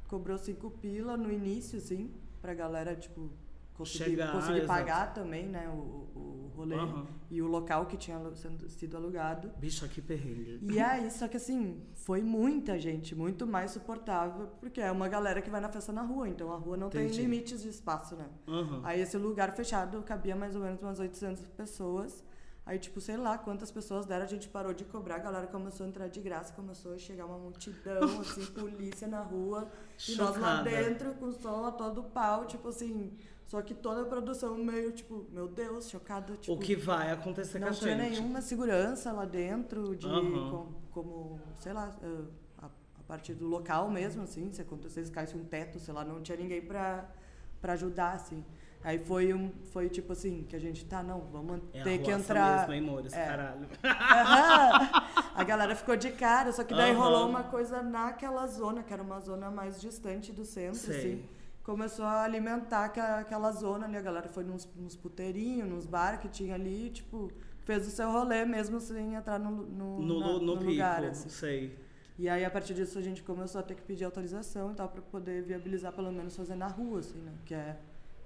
cobrou 0.08 0.36
cinco 0.36 0.68
pila 0.68 1.16
no 1.16 1.30
início, 1.32 1.78
assim, 1.78 2.10
pra 2.42 2.54
galera, 2.54 2.96
tipo, 2.96 3.30
conseguir, 3.78 4.10
Chegar, 4.10 4.32
conseguir 4.32 4.66
pagar 4.66 5.14
também, 5.14 5.46
né, 5.46 5.68
o, 5.68 5.72
o 6.18 6.52
rolê 6.56 6.74
Aham. 6.74 7.06
e 7.30 7.40
o 7.40 7.46
local 7.46 7.86
que 7.86 7.96
tinha 7.96 8.20
sido 8.68 8.96
alugado. 8.96 9.50
Bicho, 9.56 9.88
que 9.88 10.02
perrengue. 10.02 10.58
E 10.62 10.80
aí, 10.80 11.08
só 11.10 11.28
que 11.28 11.36
assim, 11.36 11.80
foi 11.94 12.20
muita 12.20 12.76
gente, 12.78 13.14
muito 13.14 13.46
mais 13.46 13.70
suportável, 13.70 14.48
porque 14.60 14.80
é 14.80 14.90
uma 14.90 15.08
galera 15.08 15.40
que 15.40 15.48
vai 15.48 15.60
na 15.60 15.68
festa 15.68 15.92
na 15.92 16.02
rua, 16.02 16.28
então 16.28 16.52
a 16.52 16.56
rua 16.56 16.76
não 16.76 16.88
Entendi. 16.88 17.14
tem 17.14 17.22
limites 17.22 17.62
de 17.62 17.68
espaço, 17.68 18.16
né? 18.16 18.26
Aham. 18.48 18.80
Aí 18.82 19.00
esse 19.00 19.16
lugar 19.16 19.52
fechado 19.54 20.02
cabia 20.02 20.34
mais 20.34 20.56
ou 20.56 20.62
menos 20.62 20.82
umas 20.82 20.98
800 20.98 21.46
pessoas. 21.48 22.24
Aí, 22.66 22.78
tipo, 22.78 23.00
sei 23.00 23.16
lá 23.16 23.38
quantas 23.38 23.70
pessoas 23.70 24.04
deram, 24.04 24.24
a 24.26 24.28
gente 24.28 24.46
parou 24.46 24.74
de 24.74 24.84
cobrar, 24.84 25.14
a 25.14 25.18
galera 25.20 25.46
começou 25.46 25.86
a 25.86 25.88
entrar 25.88 26.06
de 26.08 26.20
graça, 26.20 26.52
começou 26.52 26.92
a 26.92 26.98
chegar 26.98 27.24
uma 27.24 27.38
multidão, 27.38 28.02
assim, 28.20 28.44
polícia 28.52 29.08
na 29.08 29.22
rua. 29.22 29.70
E 30.06 30.14
nós 30.16 30.36
lá 30.36 30.58
Chocada. 30.58 30.68
dentro, 30.68 31.14
com 31.14 31.26
o 31.26 31.32
som 31.32 31.64
a 31.64 31.72
todo 31.72 32.02
pau, 32.02 32.44
tipo 32.46 32.68
assim. 32.68 33.16
Só 33.48 33.62
que 33.62 33.72
toda 33.74 34.02
a 34.02 34.04
produção 34.04 34.54
meio, 34.58 34.92
tipo, 34.92 35.26
meu 35.32 35.48
Deus, 35.48 35.88
chocada. 35.88 36.36
Tipo, 36.36 36.52
o 36.52 36.58
que 36.58 36.76
vai 36.76 37.10
acontecer 37.10 37.58
com 37.58 37.64
não 37.64 37.72
a 37.72 37.74
tinha 37.74 37.96
gente. 37.96 38.10
nenhuma 38.20 38.42
segurança 38.42 39.10
lá 39.10 39.24
dentro, 39.24 39.96
de 39.96 40.06
Aham. 40.06 40.50
com- 40.50 40.72
como, 40.92 41.40
sei 41.58 41.72
lá, 41.72 41.96
eh, 42.02 42.24
a, 42.58 42.66
a 42.66 43.02
partir 43.06 43.32
do 43.32 43.46
local 43.46 43.90
mesmo, 43.90 44.22
assim, 44.22 44.52
se 44.52 44.60
acontecesse, 44.60 45.10
caísse 45.10 45.34
um 45.34 45.44
teto, 45.44 45.78
sei 45.80 45.94
lá, 45.94 46.04
não 46.04 46.20
tinha 46.20 46.36
ninguém 46.36 46.60
pra, 46.60 47.08
pra 47.58 47.72
ajudar, 47.72 48.12
assim. 48.12 48.44
Aí 48.84 48.98
foi 48.98 49.32
um, 49.32 49.50
foi 49.72 49.88
tipo 49.88 50.12
assim, 50.12 50.44
que 50.46 50.54
a 50.54 50.58
gente, 50.60 50.84
tá, 50.84 51.02
não, 51.02 51.20
vamos 51.32 51.60
É 51.72 51.82
ter 51.82 51.98
que 52.02 52.10
entrar. 52.10 52.58
mesmo, 52.58 52.74
hein, 52.74 52.80
Mores? 52.82 53.12
É. 53.14 53.24
Caralho. 53.26 53.66
Aham. 53.82 54.90
A 55.34 55.44
galera 55.44 55.74
ficou 55.74 55.96
de 55.96 56.10
cara, 56.12 56.52
só 56.52 56.62
que 56.64 56.74
daí 56.74 56.90
Aham. 56.92 57.00
rolou 57.00 57.28
uma 57.28 57.44
coisa 57.44 57.82
naquela 57.82 58.46
zona, 58.46 58.82
que 58.82 58.92
era 58.92 59.02
uma 59.02 59.20
zona 59.20 59.50
mais 59.50 59.80
distante 59.80 60.32
do 60.32 60.44
centro, 60.44 60.78
Sei. 60.78 60.98
assim. 60.98 61.24
Começou 61.68 62.06
a 62.06 62.22
alimentar 62.22 62.86
aquela, 62.86 63.18
aquela 63.20 63.52
zona 63.52 63.84
ali, 63.84 63.98
a 63.98 64.00
galera 64.00 64.26
foi 64.26 64.42
nos, 64.42 64.66
nos 64.74 64.96
puteirinhos, 64.96 65.68
nos 65.68 65.84
bar 65.84 66.18
que 66.18 66.26
tinha 66.26 66.54
ali, 66.54 66.88
tipo, 66.88 67.30
fez 67.64 67.86
o 67.86 67.90
seu 67.90 68.10
rolê 68.10 68.42
mesmo 68.46 68.80
sem 68.80 69.14
entrar 69.14 69.38
no, 69.38 69.50
no, 69.50 69.98
No, 70.00 70.20
na- 70.20 70.26
no, 70.28 70.40
no 70.40 70.56
pico, 70.56 70.70
lugar, 70.70 71.04
assim. 71.04 71.28
sei. 71.28 71.78
E 72.18 72.26
aí, 72.26 72.42
a 72.42 72.50
partir 72.50 72.72
disso, 72.72 72.98
a 72.98 73.02
gente 73.02 73.22
começou 73.22 73.58
a 73.60 73.62
ter 73.62 73.74
que 73.74 73.82
pedir 73.82 74.04
autorização 74.04 74.72
e 74.72 74.74
tal, 74.76 74.88
pra 74.88 75.02
poder 75.02 75.42
viabilizar, 75.42 75.92
pelo 75.92 76.10
menos, 76.10 76.34
fazer 76.34 76.54
na 76.54 76.68
rua, 76.68 77.00
assim, 77.00 77.18
né? 77.18 77.32
Que 77.44 77.52
é, 77.54 77.76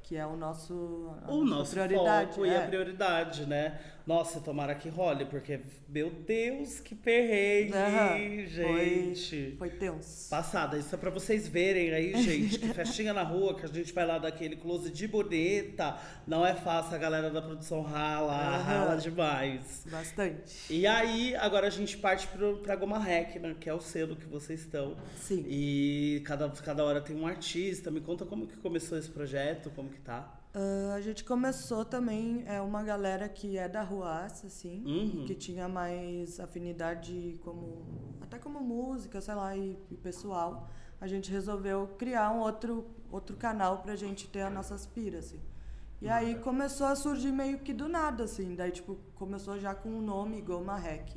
que 0.05 0.17
é 0.17 0.25
o 0.25 0.37
nosso... 0.37 1.11
a 1.27 1.33
O 1.33 1.45
nosso 1.45 1.73
prioridade. 1.73 2.31
foco 2.37 2.47
e 2.47 2.49
é. 2.51 2.63
a 2.65 2.67
prioridade, 2.69 3.45
né? 3.45 3.81
Nossa, 4.07 4.41
tomara 4.41 4.75
que 4.75 4.89
role, 4.89 5.25
porque, 5.27 5.61
meu 5.89 6.11
Deus, 6.11 6.81
que 6.81 6.95
perrengue, 6.95 7.73
Aham. 7.73 8.47
gente. 8.47 9.55
Foi 9.59 9.71
tenso. 9.71 10.29
Passada, 10.29 10.77
isso 10.77 10.95
é 10.95 10.99
pra 10.99 11.11
vocês 11.11 11.47
verem 11.47 11.93
aí, 11.93 12.21
gente, 12.23 12.59
que 12.59 12.69
festinha 12.75 13.13
na 13.13 13.23
rua, 13.23 13.55
que 13.55 13.65
a 13.65 13.69
gente 13.69 13.93
vai 13.93 14.05
lá 14.05 14.19
daquele 14.19 14.57
close 14.57 14.91
de 14.91 15.07
bonita, 15.07 15.97
não 16.27 16.45
é 16.45 16.55
fácil, 16.55 16.95
a 16.95 16.99
galera 16.99 17.31
da 17.31 17.41
produção 17.41 17.83
rala, 17.83 18.33
Aham. 18.33 18.63
rala 18.63 18.97
demais. 18.97 19.85
Bastante. 19.91 20.73
E 20.73 20.87
aí, 20.87 21.37
agora 21.37 21.69
a 21.69 21.71
gente 21.71 21.97
parte 21.97 22.27
pro, 22.27 22.57
pra 22.59 22.75
Goma 22.75 22.99
Rec, 22.99 23.37
né, 23.37 23.55
que 23.59 23.69
é 23.69 23.75
o 23.75 23.81
selo 23.81 24.17
que 24.17 24.27
vocês 24.27 24.61
estão. 24.61 24.97
Sim. 25.17 25.45
E 25.49 26.23
cada, 26.25 26.49
cada 26.51 26.85
hora 26.85 27.01
tem 27.01 27.15
um 27.15 27.27
artista. 27.27 27.91
Me 27.91 28.01
conta 28.01 28.25
como 28.25 28.47
que 28.47 28.57
começou 28.57 28.99
esse 28.99 29.09
projeto, 29.11 29.71
como 29.77 29.89
que 29.91 30.01
tá. 30.01 30.42
Ah, 30.55 30.95
a 30.95 31.01
gente 31.01 31.25
começou 31.25 31.85
também, 31.85 32.45
é 32.47 32.61
uma 32.61 32.83
galera 32.83 33.29
que 33.29 33.57
é 33.57 33.69
da 33.69 33.83
Ruaça, 33.83 34.47
assim, 34.49 34.85
Uhum. 34.85 35.25
que 35.25 35.35
tinha 35.35 35.67
mais 35.69 36.39
afinidade 36.41 37.39
como 37.43 38.15
até 38.21 38.39
como 38.39 38.61
música, 38.61 39.21
sei 39.21 39.35
lá, 39.35 39.57
e, 39.57 39.79
e 39.91 39.97
pessoal. 39.97 40.69
A 41.01 41.07
gente 41.07 41.31
resolveu 41.31 41.89
criar 41.99 42.31
um 42.31 42.41
outro 42.41 42.87
outro 43.11 43.37
canal 43.37 43.79
pra 43.83 43.95
gente 43.95 44.27
ter 44.29 44.41
as 44.43 44.53
nossas 44.53 44.87
piras, 44.87 45.27
assim. 45.27 45.41
E 46.01 46.09
aí 46.09 46.35
começou 46.37 46.87
a 46.87 46.97
surgir 46.97 47.31
meio 47.31 47.59
que 47.61 47.73
do 47.75 47.87
nada, 47.89 48.25
assim. 48.25 48.55
Daí, 48.55 48.71
tipo, 48.73 48.97
começou 49.15 49.59
já 49.59 49.75
com 49.75 49.91
o 49.99 50.01
nome 50.03 50.41
Goma 50.41 50.77
Rec. 50.77 51.17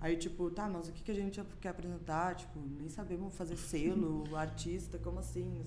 Aí, 0.00 0.16
tipo, 0.16 0.50
tá, 0.50 0.66
mas 0.68 0.88
o 0.88 0.92
que, 0.92 1.02
que 1.02 1.10
a 1.10 1.14
gente 1.14 1.40
quer 1.60 1.68
apresentar? 1.68 2.34
Tipo, 2.34 2.58
nem 2.58 2.88
sabemos 2.88 3.34
fazer 3.36 3.56
selo, 3.56 4.24
artista, 4.34 4.98
como 4.98 5.18
assim? 5.20 5.62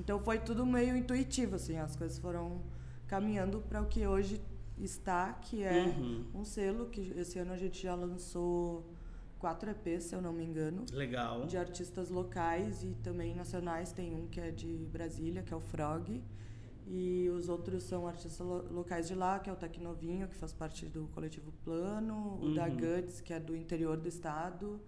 Então 0.00 0.18
foi 0.20 0.38
tudo 0.38 0.64
meio 0.64 0.96
intuitivo, 0.96 1.56
assim. 1.56 1.76
As 1.76 1.96
coisas 1.96 2.18
foram 2.18 2.62
caminhando 3.06 3.60
para 3.68 3.82
o 3.82 3.86
que 3.86 4.06
hoje 4.06 4.40
está, 4.78 5.32
que 5.32 5.62
é 5.62 5.84
Uhum. 5.84 6.24
um 6.34 6.44
selo 6.44 6.86
que 6.86 7.00
esse 7.16 7.38
ano 7.38 7.52
a 7.52 7.56
gente 7.56 7.82
já 7.82 7.94
lançou 7.94 8.84
quatro 9.38 9.70
EPs, 9.70 10.04
se 10.04 10.14
eu 10.14 10.22
não 10.22 10.32
me 10.32 10.44
engano 10.44 10.84
Legal. 10.92 11.46
de 11.46 11.56
artistas 11.56 12.10
locais 12.10 12.82
e 12.84 12.94
também 13.02 13.34
nacionais. 13.34 13.92
Tem 13.92 14.14
um 14.14 14.26
que 14.28 14.40
é 14.40 14.50
de 14.50 14.86
Brasília, 14.92 15.42
que 15.42 15.52
é 15.52 15.56
o 15.56 15.60
Frog. 15.60 16.22
E 16.90 17.28
os 17.30 17.48
outros 17.50 17.82
são 17.82 18.06
artistas 18.06 18.38
lo- 18.46 18.66
locais 18.72 19.06
de 19.08 19.14
lá, 19.14 19.38
que 19.38 19.50
é 19.50 19.52
o 19.52 19.56
Tecnovinho, 19.56 20.26
que 20.26 20.34
faz 20.36 20.52
parte 20.54 20.86
do 20.86 21.06
coletivo 21.08 21.52
Plano. 21.64 22.38
O 22.42 22.54
da 22.54 22.66
Uhum. 22.66 22.76
Guts, 22.76 23.20
que 23.20 23.32
é 23.32 23.38
do 23.40 23.54
interior 23.54 23.96
do 23.98 24.08
estado. 24.08 24.80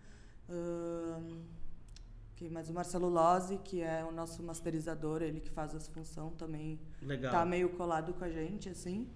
Que 2.41 2.49
mais 2.49 2.71
o 2.71 2.73
Marcelo 2.73 3.11
Lozzi, 3.11 3.59
que 3.63 3.83
é 3.83 4.03
o 4.03 4.11
nosso 4.11 4.43
masterizador, 4.43 5.21
ele 5.21 5.41
que 5.41 5.51
faz 5.51 5.75
as 5.75 5.87
funções 5.89 6.33
também 6.39 6.81
Legal. 7.03 7.31
tá 7.31 7.45
meio 7.45 7.69
colado 7.69 8.15
com 8.15 8.25
a 8.25 8.31
gente, 8.31 8.67
assim. 8.71 9.07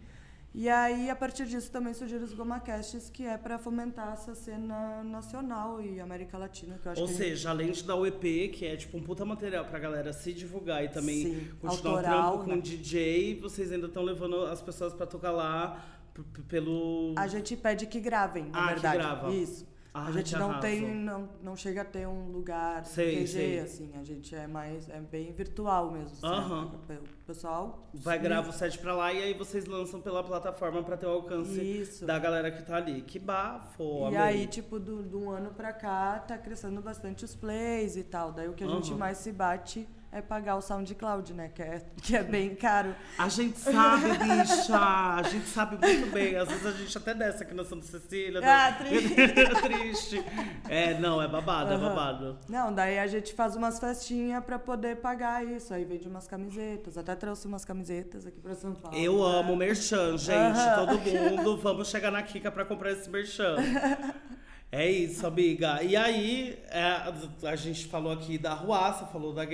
E 0.52 0.68
aí, 0.68 1.09
a 1.09 1.16
partir 1.16 1.46
disso, 1.46 1.70
também 1.72 1.94
surgiram 1.94 2.22
os 2.22 2.34
GomaCasts, 2.34 3.09
que 3.09 3.26
é 3.26 3.38
para 3.38 3.59
fomentar 3.59 4.12
essa 4.12 4.34
cena 4.34 5.02
nacional 5.02 5.80
e 5.80 5.98
América 6.01 6.36
Latina, 6.36 6.78
que 6.78 6.86
eu 6.86 6.92
acho 6.92 7.01
Ou 7.01 7.09
que 7.09 7.14
seja, 7.14 7.48
além 7.48 7.72
de 7.72 7.82
dar 7.82 7.96
o 7.96 8.06
EP, 8.06 8.22
que 8.52 8.66
é 8.66 8.76
tipo 8.76 8.98
um 8.98 9.02
puta 9.02 9.24
material 9.24 9.64
pra 9.64 9.78
galera 9.78 10.12
se 10.12 10.32
divulgar 10.34 10.84
e 10.84 10.88
também 10.90 11.22
Sim, 11.24 11.48
continuar 11.62 11.94
autoral, 11.94 12.28
o 12.28 12.32
trampo 12.36 12.44
com 12.51 12.56
né? 12.56 12.60
DJ, 12.60 13.40
vocês 13.40 13.72
ainda 13.72 13.86
estão 13.86 14.02
levando 14.05 14.42
as 14.44 14.60
pessoas 14.60 14.92
pra 14.92 15.06
tocar 15.06 15.30
lá 15.32 15.82
pelo. 16.46 17.14
a 17.16 17.26
gente 17.26 17.56
pede 17.56 17.86
que 17.86 17.98
gravem, 18.01 18.44
na 18.51 18.59
Ah, 18.59 18.66
que 18.68 18.72
verdade. 18.74 18.96
grava. 18.98 19.32
Isso. 19.34 19.66
Ah, 19.96 20.06
a 20.08 20.10
gente 20.12 20.34
não 20.34 20.46
arraso. 20.50 20.60
tem, 20.62 20.92
não, 20.92 21.28
não 21.40 21.54
chega 21.54 21.82
a 21.82 21.84
ter 21.84 22.04
um 22.08 22.26
lugar 22.32 22.84
Sei, 22.84 23.18
QG, 23.18 23.26
sei. 23.28 23.60
assim. 23.60 23.92
A 23.96 24.02
gente 24.02 24.34
é 24.34 24.44
mais, 24.48 24.88
é 24.88 24.98
bem 25.00 25.32
virtual 25.32 25.92
mesmo. 25.92 26.16
Aham. 26.26 26.64
O 26.64 27.24
pessoal... 27.24 27.88
Vai 27.94 28.18
gravar 28.18 28.48
o 28.48 28.52
set 28.52 28.76
pra 28.80 28.92
lá 28.92 29.12
e 29.12 29.22
aí 29.22 29.34
vocês 29.34 29.66
lançam 29.66 30.00
pela 30.00 30.22
plataforma 30.24 30.82
pra 30.82 30.96
ter 30.96 31.06
o 31.06 31.10
alcance 31.10 31.60
Isso. 31.60 32.04
da 32.04 32.18
galera 32.18 32.50
que 32.50 32.64
tá 32.64 32.74
ali. 32.74 33.02
Que 33.02 33.20
bafo, 33.20 34.02
E 34.10 34.16
amei. 34.16 34.18
aí, 34.18 34.46
tipo, 34.48 34.80
do, 34.80 35.00
do 35.00 35.20
um 35.22 35.30
ano 35.30 35.50
pra 35.54 35.72
cá, 35.72 36.18
tá 36.18 36.36
crescendo 36.36 36.82
bastante 36.82 37.24
os 37.24 37.34
plays 37.36 37.96
e 37.96 38.02
tal. 38.02 38.32
Daí 38.32 38.48
o 38.48 38.52
que 38.52 38.64
a 38.64 38.68
gente 38.68 38.90
Aham. 38.90 38.98
mais 38.98 39.18
se 39.18 39.30
bate 39.30 39.88
é 40.14 40.22
pagar 40.22 40.54
o 40.54 40.62
SoundCloud, 40.62 41.34
né? 41.34 41.50
Que 41.52 41.60
é, 41.60 41.82
que 42.00 42.16
é 42.16 42.22
bem 42.22 42.54
caro. 42.54 42.94
A 43.18 43.28
gente 43.28 43.58
sabe, 43.58 44.10
bicha. 44.16 44.78
A 44.78 45.22
gente 45.24 45.46
sabe 45.46 45.76
muito 45.76 46.12
bem. 46.12 46.36
Às 46.36 46.48
vezes 46.48 46.66
a 46.66 46.70
gente 46.70 46.96
até 46.96 47.14
desce 47.14 47.42
aqui 47.42 47.52
na 47.52 47.64
Santa 47.64 47.84
Cecília. 47.84 48.40
Ah, 48.40 48.70
né? 48.70 48.76
triste. 48.78 49.14
triste. 49.62 50.24
É, 50.68 50.94
não, 51.00 51.20
é 51.20 51.26
babado, 51.26 51.72
é 51.72 51.74
Aham. 51.74 51.88
babado. 51.88 52.38
Não, 52.48 52.72
daí 52.72 53.00
a 53.00 53.08
gente 53.08 53.34
faz 53.34 53.56
umas 53.56 53.80
festinhas 53.80 54.44
pra 54.44 54.56
poder 54.56 54.98
pagar 54.98 55.44
isso. 55.44 55.74
Aí 55.74 55.84
vende 55.84 56.06
umas 56.06 56.28
camisetas. 56.28 56.96
Até 56.96 57.16
trouxe 57.16 57.48
umas 57.48 57.64
camisetas 57.64 58.24
aqui 58.24 58.40
pra 58.40 58.54
São 58.54 58.72
Paulo. 58.72 58.96
Eu 58.96 59.18
né? 59.18 59.38
amo 59.40 59.56
merchan, 59.56 60.16
gente. 60.16 60.36
Aham. 60.36 60.86
Todo 60.86 61.00
mundo, 61.00 61.56
vamos 61.56 61.88
chegar 61.88 62.12
na 62.12 62.22
Kika 62.22 62.52
pra 62.52 62.64
comprar 62.64 62.92
esse 62.92 63.10
merchan. 63.10 63.56
É 64.76 64.90
isso, 64.90 65.24
amiga. 65.24 65.84
E 65.84 65.94
aí, 65.94 66.59
é, 66.68 67.46
a 67.46 67.55
gente 67.55 67.86
falou 67.86 68.10
aqui 68.10 68.36
da 68.36 68.55
ruaça, 68.55 69.06
falou 69.06 69.32
da, 69.32 69.44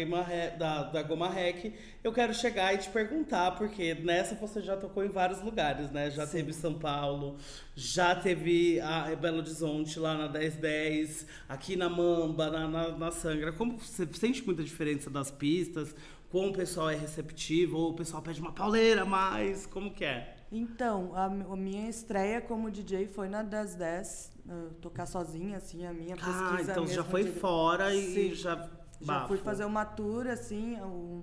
da, 0.57 0.83
da 0.85 1.03
Goma 1.03 1.29
Rec. 1.29 1.75
Eu 2.03 2.11
quero 2.11 2.33
chegar 2.33 2.73
e 2.73 2.79
te 2.79 2.89
perguntar, 2.89 3.51
porque 3.51 3.93
nessa 3.97 4.35
você 4.35 4.63
já 4.63 4.79
tocou 4.79 5.05
em 5.05 5.11
vários 5.11 5.43
lugares, 5.43 5.91
né? 5.91 6.11
Já 6.11 6.27
Sim. 6.27 6.39
teve 6.39 6.55
São 6.55 6.73
Paulo, 6.73 7.37
já 7.77 8.15
teve 8.15 8.81
a 8.81 9.15
Belo 9.15 9.41
Horizonte 9.41 9.99
lá 9.99 10.17
na 10.17 10.27
1010, 10.27 11.27
aqui 11.47 11.77
na 11.77 11.91
Mamba, 11.91 12.51
na, 12.51 12.67
na, 12.67 12.89
na 12.97 13.11
Sangra. 13.11 13.53
Como 13.53 13.77
você 13.77 14.09
sente 14.15 14.43
muita 14.47 14.65
diferença 14.65 15.11
das 15.11 15.31
pistas? 15.31 15.95
Como 16.31 16.49
o 16.49 16.53
pessoal 16.55 16.89
é 16.89 16.97
receptivo? 16.97 17.77
Ou 17.77 17.91
o 17.91 17.95
pessoal 17.95 18.23
pede 18.23 18.41
uma 18.41 18.53
pauleira 18.53 19.05
mais? 19.05 19.67
Como 19.67 19.91
que 19.91 20.03
é? 20.07 20.41
Então, 20.53 21.13
a, 21.15 21.27
a 21.27 21.57
minha 21.57 21.89
estreia 21.89 22.41
como 22.41 22.71
DJ 22.71 23.07
foi 23.07 23.29
na 23.29 23.43
1010, 23.43 24.33
tocar 24.81 25.07
sozinha, 25.07 25.59
assim, 25.59 25.87
a 25.87 25.93
minha 25.93 26.15
ah, 26.15 26.25
pesquisa. 26.25 26.71
Ah, 26.71 26.73
então 26.73 26.87
já 26.87 27.05
foi 27.05 27.25
fora 27.25 27.95
e 27.95 28.31
Sim. 28.31 28.35
já. 28.35 28.69
Já 29.03 29.15
Bafo. 29.15 29.29
fui 29.29 29.39
fazer 29.39 29.65
uma 29.65 29.83
tour, 29.83 30.27
assim, 30.27 30.77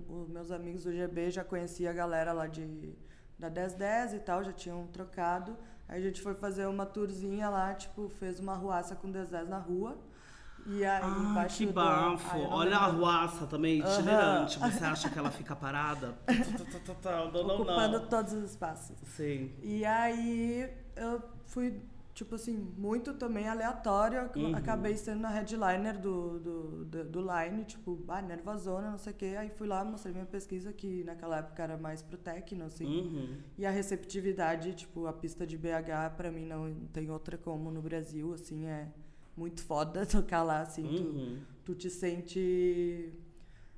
os 0.10 0.28
meus 0.30 0.50
amigos 0.50 0.84
do 0.84 0.92
GB 0.92 1.30
já 1.30 1.44
conhecia 1.44 1.92
a 1.92 1.94
galera 1.94 2.34
lá 2.34 2.48
de, 2.48 2.96
da 3.38 3.52
1010 3.52 4.14
e 4.16 4.20
tal, 4.20 4.44
já 4.44 4.52
tinham 4.52 4.88
trocado. 4.88 5.56
Aí 5.88 6.02
a 6.02 6.04
gente 6.04 6.20
foi 6.20 6.34
fazer 6.34 6.66
uma 6.66 6.88
tourzinha 6.88 7.50
lá, 7.50 7.76
tipo, 7.76 8.10
fez 8.10 8.40
uma 8.40 8.56
ruaça 8.56 8.96
com 8.96 9.08
1010 9.08 9.48
na 9.48 9.60
rua. 9.60 9.96
E 10.66 10.84
aí, 10.84 11.02
ah, 11.04 11.46
que 11.46 11.66
bafo. 11.66 12.38
Do... 12.38 12.44
Ah, 12.46 12.56
Olha 12.56 12.72
lembro. 12.72 12.84
a 12.84 12.88
ruaça 12.88 13.46
também, 13.46 13.80
itinerante. 13.80 14.60
Uhum. 14.60 14.72
Você 14.72 14.84
acha 14.84 15.10
que 15.10 15.18
ela 15.18 15.32
fica 15.32 15.56
parada? 15.56 16.18
Ocupando 17.54 18.02
todos 18.08 18.34
os 18.34 18.52
espaços. 18.52 18.98
Sim. 19.16 19.54
E 19.62 19.86
aí 19.86 20.70
eu 20.96 21.22
fui 21.46 21.80
tipo 22.18 22.34
assim, 22.34 22.58
muito 22.76 23.14
também 23.14 23.48
aleatório. 23.48 24.28
Uhum. 24.36 24.56
Acabei 24.56 24.98
sendo 24.98 25.26
a 25.28 25.30
headliner 25.30 26.00
do, 26.00 26.40
do, 26.40 26.86
do, 26.86 27.04
do 27.06 27.20
Line, 27.22 27.64
tipo, 27.64 28.04
ah, 28.08 28.22
nervosona, 28.24 28.90
não 28.90 28.98
sei 28.98 29.14
o 29.14 29.16
quê. 29.16 29.36
Aí 29.38 29.50
fui 29.52 29.68
lá, 29.68 29.86
mostrei 29.86 30.12
minha 30.14 30.26
pesquisa, 30.26 30.74
que 30.74 31.04
naquela 31.04 31.38
época 31.38 31.62
era 31.62 31.78
mais 31.78 32.02
pro 32.02 32.18
techno, 32.18 32.66
assim. 32.66 32.86
Uhum. 32.88 33.38
E 33.56 33.66
a 33.68 33.70
receptividade, 33.72 34.74
tipo, 34.74 35.06
a 35.06 35.14
pista 35.14 35.46
de 35.46 35.56
BH, 35.58 36.16
pra 36.18 36.32
mim, 36.32 36.44
não 36.46 36.74
tem 36.92 37.12
outra 37.12 37.38
como 37.38 37.70
no 37.70 37.82
Brasil, 37.84 38.34
assim, 38.34 38.66
é 38.66 38.88
muito 39.36 39.62
foda 39.64 40.04
tocar 40.08 40.42
lá, 40.42 40.62
assim. 40.62 40.84
tu- 40.96 41.04
Uhum. 41.04 41.38
tu 41.64 41.76
te 41.76 41.90
sente. 41.90 43.14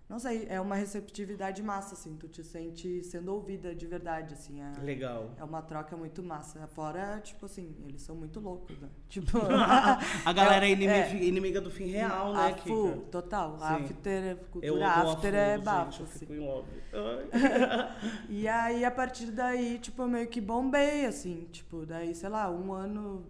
Não 0.10 0.18
sei, 0.18 0.48
é 0.49 0.60
uma 0.60 0.73
receptividade 0.73 1.61
massa, 1.61 1.94
assim. 1.94 2.15
Tu 2.15 2.27
te 2.27 2.44
sente 2.44 3.03
sendo 3.03 3.31
ouvida 3.31 3.76
de 3.76 3.86
verdade, 3.86 4.34
assim. 4.34 4.60
É, 4.60 4.72
Legal. 4.81 5.30
é 5.38 5.44
uma 5.44 5.61
troca 5.61 5.95
muito 5.95 6.23
massa. 6.23 6.65
Fora, 6.65 7.19
tipo 7.23 7.45
assim, 7.45 7.76
eles 7.88 8.02
são 8.02 8.15
muito 8.15 8.40
loucos, 8.40 8.76
né? 8.80 8.90
Tipo. 9.07 9.38
A 10.26 10.34
galera 10.34 10.65
é, 10.65 10.69
É, 10.69 10.73
inimiga, 10.73 10.94
é. 10.94 11.23
inimiga 11.23 11.61
do 11.61 11.69
fim 11.69 11.86
real, 11.86 12.34
né, 12.34 12.48
a 12.48 12.57
full, 12.57 12.91
Kika? 12.94 13.06
total. 13.11 13.60
Sim. 13.60 13.64
After, 13.65 14.23
Eu 14.31 14.38
cultura 14.52 14.88
after 14.88 15.36
é 15.36 15.57
bafo, 15.60 16.02
eu 16.02 16.06
assim. 16.07 16.26
E 18.30 18.48
aí, 18.48 18.84
a 18.84 18.91
partir 18.91 19.27
daí, 19.27 19.77
tipo, 19.77 20.02
eu 20.02 20.07
meio 20.07 20.27
que 20.27 20.41
bombei, 20.41 21.06
assim. 21.06 21.48
Tipo, 21.52 21.86
daí, 21.86 22.15
sei 22.15 22.30
lá, 22.30 22.49
um 22.49 22.73
ano, 22.73 23.26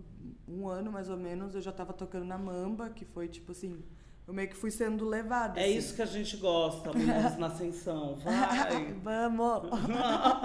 um 0.48 0.66
ano 0.68 0.90
mais 0.92 1.10
ou 1.10 1.18
menos, 1.18 1.56
eu 1.56 1.62
já 1.62 1.74
tava 1.74 1.92
tocando 1.92 2.24
na 2.26 2.38
Mamba, 2.38 2.90
que 2.90 3.04
foi, 3.04 3.28
tipo 3.28 3.52
assim, 3.52 3.84
eu 4.30 4.34
meio 4.34 4.48
que 4.48 4.56
fui 4.56 4.70
sendo 4.70 5.08
levada. 5.08 5.60
É 5.60 5.64
assim. 5.64 5.78
isso 5.78 5.96
que 5.96 6.04
a 6.04 6.06
gente 6.06 6.38
gosta, 6.38 6.94
mulheres 6.96 7.36
na 7.40 7.48
ascensão. 7.48 8.16
Vai! 8.18 8.94
Vamos! 9.02 9.64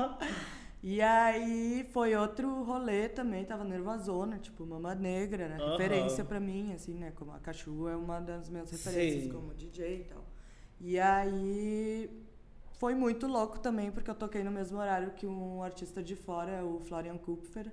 e 0.82 1.02
aí 1.02 1.86
foi 1.93 2.16
outro 2.16 2.62
rolê 2.62 3.11
também, 3.11 3.44
tava 3.44 3.62
nervosona, 3.62 4.39
tipo, 4.39 4.65
Mama 4.65 4.94
Negra, 4.94 5.44
era 5.44 5.56
Aham. 5.56 5.73
referência 5.73 6.24
pra 6.24 6.40
mim, 6.40 6.73
assim, 6.73 6.94
né? 6.94 7.12
Como 7.15 7.32
a 7.32 7.39
Cachu 7.39 7.86
é 7.86 7.94
uma 7.94 8.20
das 8.20 8.48
minhas 8.48 8.70
referências 8.70 9.24
Sim. 9.24 9.28
como 9.28 9.52
DJ 9.52 10.01
e 10.01 10.05
tal. 10.05 10.24
E 10.81 10.98
aí 10.98 12.11
foi 12.78 12.94
muito 12.94 13.27
louco 13.27 13.59
também, 13.59 13.90
porque 13.90 14.11
eu 14.11 14.15
toquei 14.15 14.43
no 14.43 14.51
mesmo 14.51 14.78
horário 14.78 15.11
que 15.11 15.27
um 15.27 15.62
artista 15.62 16.02
de 16.02 16.16
fora, 16.16 16.65
o 16.65 16.81
Florian 16.81 17.19
Kupfer. 17.19 17.70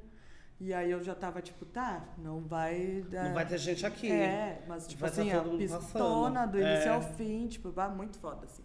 E 0.64 0.72
aí 0.76 0.92
eu 0.92 1.04
já 1.04 1.16
tava 1.16 1.42
tipo, 1.42 1.66
tá, 1.66 2.04
não 2.20 2.40
vai 2.40 3.04
dar. 3.10 3.24
Não 3.24 3.34
vai 3.34 3.48
ter 3.48 3.58
gente 3.58 3.84
aqui. 3.84 4.12
É, 4.12 4.64
mas 4.68 4.86
tipo 4.88 5.02
Vai 5.02 5.10
tá 5.10 5.22
assim, 5.22 5.32
todo 5.32 5.56
a 5.56 5.58
pistona 5.58 6.46
do 6.46 6.60
início 6.60 6.88
É. 6.88 6.94
ao 6.94 7.02
fim, 7.02 7.48
tipo, 7.48 7.72
bah, 7.72 7.90
muito 7.90 8.20
foda, 8.20 8.46
assim. 8.46 8.64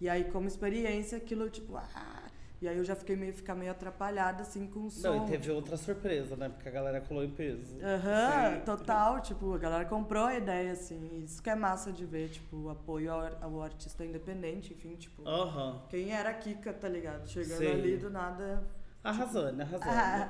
E 0.00 0.08
aí, 0.08 0.24
como 0.24 0.48
experiência, 0.48 1.16
aquilo, 1.16 1.48
tipo, 1.48 1.76
ah. 1.76 2.22
E 2.60 2.66
aí 2.66 2.76
eu 2.76 2.84
já 2.84 2.96
fiquei 2.96 3.14
meio, 3.14 3.32
ficar 3.32 3.54
meio 3.54 3.70
atrapalhada, 3.70 4.42
assim, 4.42 4.66
com 4.66 4.86
o 4.86 4.90
som. 4.90 5.06
Não, 5.08 5.24
e 5.24 5.30
teve 5.30 5.48
outra 5.52 5.76
surpresa, 5.76 6.34
né? 6.34 6.48
Porque 6.48 6.68
a 6.68 6.72
galera 6.72 7.00
colou 7.00 7.22
em 7.22 7.30
peso. 7.30 7.78
Aham, 7.80 8.60
total, 8.64 9.20
tipo, 9.20 9.54
a 9.54 9.58
galera 9.58 9.84
comprou 9.84 10.24
a 10.24 10.34
ideia, 10.34 10.72
assim. 10.72 11.22
Isso 11.22 11.40
que 11.40 11.48
é 11.48 11.54
massa 11.54 11.92
de 11.92 12.04
ver, 12.04 12.28
tipo, 12.30 12.56
o 12.56 12.70
apoio 12.70 13.12
ao, 13.12 13.20
ao 13.40 13.62
artista 13.62 14.04
independente, 14.04 14.72
enfim, 14.74 14.96
tipo. 14.96 15.22
Aham. 15.28 15.80
Quem 15.90 16.10
era 16.10 16.30
a 16.30 16.34
Kika, 16.34 16.72
tá 16.72 16.88
ligado? 16.88 17.28
Chegando 17.28 17.58
Sim. 17.58 17.70
ali 17.70 17.96
do 17.98 18.10
nada. 18.10 18.66
Arrasando, 19.04 19.62
arrasando. 19.62 19.84
Ah, 19.88 20.28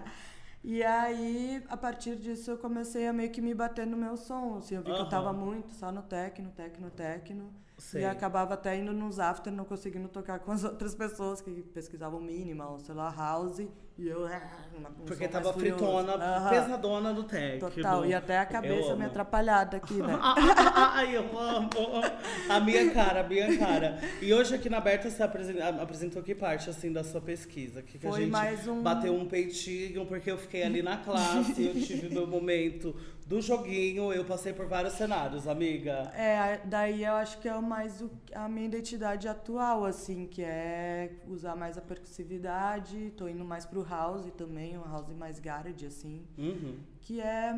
e 0.69 0.83
aí, 0.83 1.63
a 1.69 1.77
partir 1.77 2.17
disso, 2.17 2.51
eu 2.51 2.59
comecei 2.59 3.07
a 3.07 3.13
meio 3.13 3.31
que 3.31 3.41
me 3.41 3.55
bater 3.55 3.87
no 3.87 3.97
meu 3.97 4.17
som. 4.17 4.57
Assim, 4.57 4.75
eu 4.75 4.83
vi 4.83 4.93
que 4.93 4.99
eu 4.99 5.09
tava 5.09 5.33
muito 5.33 5.71
só 5.71 5.93
no 5.93 6.03
techno, 6.03 6.51
techno, 6.51 6.91
techno. 6.91 7.55
Sei. 7.79 8.03
E 8.03 8.05
acabava 8.05 8.55
até 8.55 8.77
indo 8.77 8.93
nos 8.93 9.21
after, 9.21 9.53
não 9.53 9.65
conseguindo 9.65 10.09
tocar 10.09 10.41
com 10.41 10.51
as 10.51 10.65
outras 10.65 10.93
pessoas 10.93 11.41
que 11.41 11.63
pesquisavam 11.73 12.21
minimal, 12.21 12.81
sei 12.81 12.97
lá, 12.97 13.15
house. 13.17 13.61
E 13.99 14.09
eu, 14.09 14.27
ah, 14.27 14.43
Porque 15.07 15.27
tava 15.27 15.55
fritona, 15.55 16.13
Aham. 16.17 16.51
pesadona 16.51 17.15
do 17.15 17.25
técnico. 17.25 17.71
Total, 17.71 18.05
e 18.05 18.13
até 18.13 18.39
a 18.39 18.45
cabeça 18.45 18.95
me 18.95 19.07
atrapalhada 19.07 19.79
aqui, 19.79 19.95
né? 19.95 20.19
Ai, 20.21 21.17
eu 21.17 21.39
amo. 21.39 21.71
A 22.51 22.61
minha 22.61 22.91
cara, 22.91 23.21
a 23.21 23.23
minha 23.23 23.57
cara. 23.57 23.99
E 24.21 24.35
hoje 24.35 24.55
aqui 24.55 24.69
na 24.69 24.77
Aberta 24.77 25.09
você 25.09 25.23
apresen- 25.23 25.63
a- 25.63 25.83
apresentou 25.83 26.23
que 26.23 26.35
parte, 26.35 26.69
assim, 26.69 26.93
da 26.93 27.03
sua 27.03 27.23
pesquisa? 27.23 27.81
Que, 27.81 27.99
que 27.99 28.07
a 28.07 28.11
Foi 28.11 28.21
gente 28.21 28.31
mais 28.31 28.69
um- 28.69 28.83
bateu 28.83 29.15
um 29.15 29.27
peitinho, 29.27 30.05
porque 30.05 30.31
eu 30.31 30.37
fiquei 30.37 30.63
ali 30.63 30.83
na 30.83 30.99
classe, 30.99 31.65
eu 31.65 31.73
tive 31.81 32.13
meu 32.13 32.27
momento 32.27 32.95
do 33.27 33.41
joguinho, 33.41 34.13
eu 34.13 34.25
passei 34.25 34.53
por 34.53 34.67
vários 34.67 34.93
cenários, 34.95 35.49
amiga. 35.49 36.13
É, 36.15 36.61
daí 36.65 37.03
eu 37.05 37.15
acho 37.15 37.39
que 37.41 37.49
é 37.49 37.61
mais 37.61 38.01
o- 38.01 38.11
a 38.33 38.49
minha 38.49 38.67
identidade 38.67 39.27
atual, 39.27 39.85
assim, 39.85 40.27
que 40.29 40.43
é 40.43 41.11
usar 41.27 41.57
mais 41.57 41.77
a 41.77 41.81
percussividade, 41.81 43.13
tô 43.17 43.27
indo 43.29 43.45
mais 43.45 43.67
pro 43.67 43.83
house 43.83 44.31
também, 44.37 44.77
uma 44.77 44.87
house 44.87 45.13
mais 45.13 45.41
garage, 45.41 45.85
assim, 45.87 46.25
Uhum. 46.39 46.77
que 47.01 47.21
é 47.21 47.53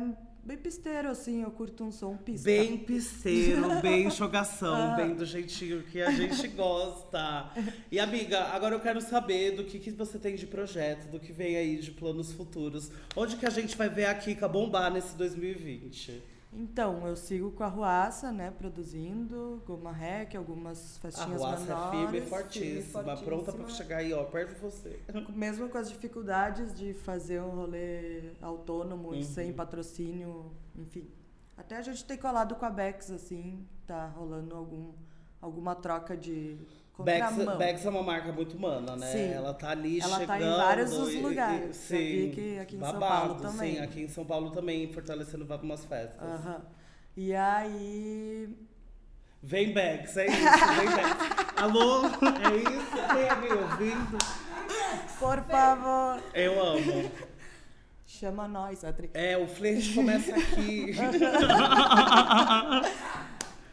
bem 0.49 0.57
pisteiro, 0.57 1.09
assim, 1.09 1.43
eu 1.43 1.51
curto 1.51 1.83
um 1.83 1.91
som 1.91 2.17
pista. 2.17 2.45
Bem 2.45 2.75
pisteiro, 2.75 3.79
bem 3.83 4.09
jogação, 4.09 4.95
bem 4.95 5.13
do 5.13 5.23
jeitinho 5.23 5.83
que 5.83 6.01
a 6.01 6.09
gente 6.09 6.47
gosta. 6.47 7.51
E 7.91 7.99
amiga, 7.99 8.45
agora 8.45 8.73
eu 8.73 8.79
quero 8.79 8.99
saber 8.99 9.51
do 9.51 9.63
que, 9.63 9.77
que 9.77 9.91
você 9.91 10.17
tem 10.17 10.35
de 10.35 10.47
projeto, 10.47 11.07
do 11.11 11.19
que 11.19 11.31
vem 11.31 11.55
aí 11.55 11.77
de 11.77 11.91
planos 11.91 12.31
futuros. 12.31 12.91
Onde 13.15 13.35
que 13.35 13.45
a 13.45 13.49
gente 13.51 13.77
vai 13.77 13.89
ver 13.89 14.05
a 14.05 14.15
Kika 14.15 14.47
bombar 14.47 14.91
nesse 14.91 15.15
2020? 15.15 16.19
Então, 16.51 17.05
eu 17.07 17.15
sigo 17.15 17.51
com 17.51 17.63
a 17.63 17.67
Ruaça, 17.67 18.31
né, 18.31 18.49
produzindo, 18.49 19.61
Goma 19.67 19.91
Rec, 19.91 20.33
algumas 20.35 20.97
A 20.97 21.01
festinhas 21.01 21.41
Ruaça 21.41 21.63
é 21.63 21.67
menores. 21.67 21.89
firme 21.91 22.17
e 22.17 22.21
firme, 22.21 22.27
fortíssima, 22.27 23.03
pronta 23.17 23.43
pra 23.43 23.51
fortíssima. 23.53 23.69
chegar 23.69 23.97
aí, 23.97 24.11
ó, 24.13 24.23
perto 24.23 24.55
de 24.55 24.59
você. 24.59 24.99
Mesmo 25.29 25.69
com 25.69 25.77
as 25.77 25.89
dificuldades 25.89 26.73
de 26.73 26.93
fazer 26.93 27.39
um 27.39 27.51
rolê 27.51 28.31
autônomo 28.41 29.13
e 29.13 29.17
Uhum. 29.17 29.23
sem 29.23 29.53
patrocínio, 29.53 30.51
enfim. 30.75 31.07
Até 31.55 31.77
a 31.77 31.81
gente 31.83 32.03
tem 32.03 32.17
colado 32.17 32.55
com 32.55 32.65
a 32.65 32.69
Bex, 32.71 33.11
assim, 33.11 33.63
tá 33.85 34.07
rolando 34.07 34.55
algum, 34.55 34.91
alguma 35.39 35.75
troca 35.75 36.17
de 36.17 36.57
contramão. 37.03 37.57
Bex 37.57 37.85
é 37.85 37.89
uma 37.89 38.03
marca 38.03 38.31
muito 38.31 38.55
humana, 38.57 38.95
né? 38.95 39.07
Sim. 39.11 39.31
Ela 39.33 39.53
tá 39.53 39.69
ali 39.71 39.99
Ela 39.99 40.19
chegando. 40.19 40.27
tá 40.27 40.39
em 40.41 40.55
vários 40.57 40.93
os 40.93 41.09
e- 41.09 41.17
e- 41.17 41.21
lugares. 41.21 41.75
sim, 41.75 41.95
Já 41.95 41.97
vi 41.97 42.31
que 42.35 42.59
aqui 42.59 42.75
em 42.75 42.79
São 42.79 42.91
babado, 42.93 43.25
Paulo 43.35 43.41
também. 43.41 43.75
Sim, 43.75 43.81
aqui 43.81 44.01
em 44.01 44.07
São 44.07 44.25
Paulo 44.25 44.51
também, 44.51 44.93
fortalecendo 44.93 45.51
algumas 45.51 45.83
festas. 45.85 46.21
Aham. 46.21 46.61
E 47.17 47.33
aí. 47.35 48.55
Vem 49.41 49.73
Bex, 49.73 50.17
é 50.17 50.27
isso, 50.27 50.37
vem 50.75 50.89
Bex. 50.89 51.15
Alô, 51.57 52.05
é 52.05 52.57
isso? 52.57 53.13
Tem 53.13 53.29
alguém 53.29 53.53
ouvindo? 53.53 54.17
Por 55.17 55.41
favor, 55.45 56.21
Eu 56.33 56.61
amo. 56.61 57.09
chama 58.05 58.45
nós, 58.47 58.83
Atri. 58.83 59.09
É, 59.13 59.37
o 59.37 59.47
flerte 59.47 59.93
começa 59.93 60.35
aqui. 60.35 60.93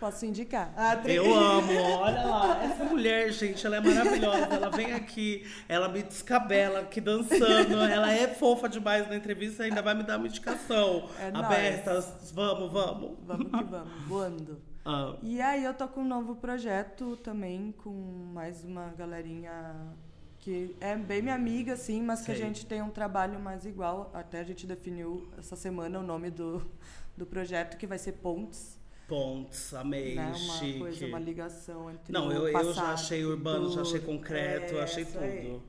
Posso 0.07 0.25
indicar? 0.25 0.73
Atri. 0.77 1.17
Eu 1.17 1.35
amo, 1.35 1.73
olha 1.99 2.25
lá. 2.25 2.63
Essa 2.63 2.85
mulher, 2.85 3.33
gente, 3.33 3.67
ela 3.67 3.79
é 3.79 3.81
maravilhosa. 3.81 4.55
Ela 4.55 4.71
vem 4.71 4.93
aqui, 4.93 5.45
ela 5.69 5.89
me 5.89 6.01
descabela 6.01 6.79
aqui 6.79 7.01
dançando. 7.01 7.81
Ela 7.83 8.13
é 8.13 8.29
fofa 8.29 8.69
demais 8.69 9.09
na 9.09 9.17
entrevista 9.17 9.65
ainda 9.65 9.83
vai 9.83 9.95
me 9.95 10.05
dar 10.05 10.19
uma 10.19 10.29
indicação. 10.29 11.09
É 11.19 11.33
Aberta, 11.35 11.99
vamos, 12.33 12.71
vamos. 12.71 13.19
Vamos 13.27 13.51
que 13.51 13.65
vamos, 13.69 14.05
voando. 14.07 14.63
Ah, 14.85 15.17
E 15.25 15.41
aí 15.41 15.65
eu 15.65 15.75
tô 15.75 15.89
com 15.89 16.03
um 16.03 16.07
novo 16.07 16.37
projeto 16.37 17.17
também, 17.17 17.75
com 17.77 17.91
mais 18.33 18.63
uma 18.63 18.91
galerinha 18.97 19.75
que 20.39 20.77
é 20.81 20.95
bem 20.95 21.21
minha 21.21 21.35
amiga, 21.35 21.73
assim, 21.73 22.01
mas 22.01 22.21
que 22.21 22.31
a 22.31 22.37
Sei. 22.37 22.45
gente 22.45 22.65
tem 22.65 22.81
um 22.81 22.91
trabalho 22.91 23.41
mais 23.41 23.67
igual. 23.67 24.09
Até 24.15 24.39
a 24.39 24.45
gente 24.45 24.69
definiu 24.69 25.29
essa 25.37 25.57
semana 25.57 25.99
o 25.99 26.03
nome 26.05 26.31
do, 26.31 26.63
do 27.17 27.27
projeto, 27.27 27.77
que 27.77 27.89
vai 27.89 27.99
ser 27.99 28.13
Pontes. 28.13 28.76
Pontes, 29.07 29.73
amei, 29.75 30.15
né? 30.15 30.27
Uma 30.27 30.35
chique. 30.35 30.79
coisa, 30.79 31.07
uma 31.07 31.19
ligação 31.19 31.91
entre 31.91 32.13
Não, 32.13 32.31
eu, 32.33 32.49
eu 32.49 32.73
já 32.75 32.93
achei 32.93 33.25
urbano, 33.25 33.71
já 33.71 33.83
achei 33.83 34.01
tudo. 34.01 34.07
concreto, 34.13 34.75
É, 34.77 34.83
achei 34.83 35.03
isso 35.05 35.19
aí. 35.19 35.43
tudo. 35.43 35.63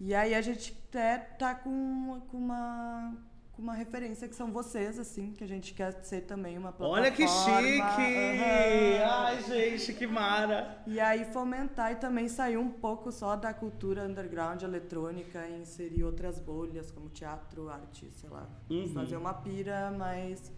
E 0.00 0.14
aí 0.14 0.34
a 0.34 0.40
gente 0.42 0.76
até 0.88 1.18
tá 1.18 1.54
com, 1.54 2.20
com 2.30 2.36
uma 2.36 3.14
com 3.52 3.60
uma 3.60 3.74
referência 3.74 4.26
que 4.26 4.34
são 4.34 4.50
vocês, 4.50 4.98
assim, 4.98 5.32
que 5.34 5.44
a 5.44 5.46
gente 5.46 5.74
quer 5.74 5.92
ser 6.02 6.22
também 6.22 6.56
uma 6.56 6.72
plataforma. 6.72 7.02
Olha 7.02 7.10
que 7.14 7.28
chique! 7.28 7.80
Aham. 7.82 9.04
Ai, 9.10 9.42
gente, 9.42 9.92
que 9.92 10.06
mara! 10.06 10.82
E 10.86 10.98
aí 10.98 11.26
fomentar 11.26 11.92
e 11.92 11.96
também 11.96 12.28
sair 12.28 12.56
um 12.56 12.70
pouco 12.70 13.12
só 13.12 13.36
da 13.36 13.52
cultura 13.52 14.04
underground 14.04 14.62
eletrônica 14.62 15.46
e 15.48 15.60
inserir 15.60 16.02
outras 16.02 16.38
bolhas, 16.38 16.90
como 16.90 17.10
teatro, 17.10 17.68
arte, 17.68 18.10
sei 18.14 18.30
lá. 18.30 18.48
Uhum. 18.70 18.88
Fazer 18.88 19.16
uma 19.18 19.34
pira 19.34 19.90
mais, 19.90 20.50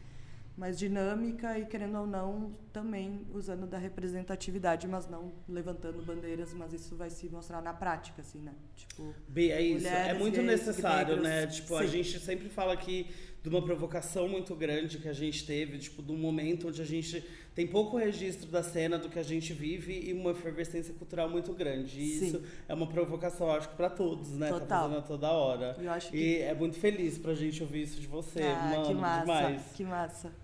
mais 0.57 0.79
dinâmica 0.79 1.59
e, 1.59 1.67
querendo 1.67 1.99
ou 1.99 2.07
não, 2.07 2.55
também 2.73 3.27
usando 3.33 3.67
da 3.67 3.77
representatividade, 3.77 4.87
mas 4.87 5.09
não 5.09 5.33
levantando 5.49 6.01
bandeiras, 6.03 6.55
mas 6.55 6.73
isso 6.73 6.95
vai 6.97 7.11
se 7.11 7.29
mostrar 7.29 7.61
na 7.61 7.73
prática, 7.73 8.23
assim, 8.23 8.39
né? 8.39 8.53
Tipo, 8.77 9.13
Bia, 9.27 9.55
é 9.55 9.63
isso. 9.63 9.87
é 9.87 10.15
muito 10.15 10.37
gays, 10.37 10.47
necessário, 10.47 11.17
negros, 11.17 11.29
né? 11.29 11.47
Tipo, 11.49 11.77
a 11.77 11.83
sim. 11.83 11.89
gente 11.89 12.21
sempre 12.21 12.49
fala 12.49 12.73
aqui 12.73 13.09
de 13.43 13.49
uma 13.49 13.63
provocação 13.63 14.29
muito 14.29 14.55
grande 14.55 14.99
que 14.99 15.09
a 15.09 15.13
gente 15.13 15.45
teve, 15.45 15.79
tipo, 15.79 16.03
de 16.03 16.13
um 16.13 16.17
momento 16.17 16.69
onde 16.69 16.81
a 16.81 16.85
gente 16.85 17.23
tem 17.55 17.67
pouco 17.67 17.97
registro 17.97 18.49
da 18.49 18.63
cena 18.63 18.97
do 18.97 19.09
que 19.09 19.19
a 19.19 19.23
gente 19.23 19.53
vive 19.53 19.93
e 20.09 20.13
uma 20.13 20.31
efervescência 20.31 20.95
cultural 20.95 21.29
muito 21.29 21.53
grande. 21.53 22.01
E 22.01 22.19
Sim. 22.19 22.27
isso 22.27 22.43
é 22.69 22.73
uma 22.73 22.87
provocação, 22.87 23.51
acho 23.51 23.69
que 23.69 23.77
pra 23.77 23.91
todos, 23.91 24.31
né? 24.31 24.49
Tá 24.49 24.61
Total. 24.61 24.83
fazendo 24.83 24.99
a 24.99 25.03
toda 25.03 25.31
hora. 25.31 25.77
Eu 25.79 25.91
acho 25.91 26.15
E 26.15 26.39
é 26.39 26.55
muito 26.55 26.79
feliz 26.79 27.19
pra 27.19 27.35
gente 27.35 27.63
ouvir 27.63 27.83
isso 27.83 28.01
de 28.01 28.07
você, 28.07 28.41
ah, 28.43 28.71
mano, 28.71 28.87
que 28.87 28.95
massa, 28.95 29.21
demais. 29.25 29.63
que 29.75 29.85
massa. 29.85 30.44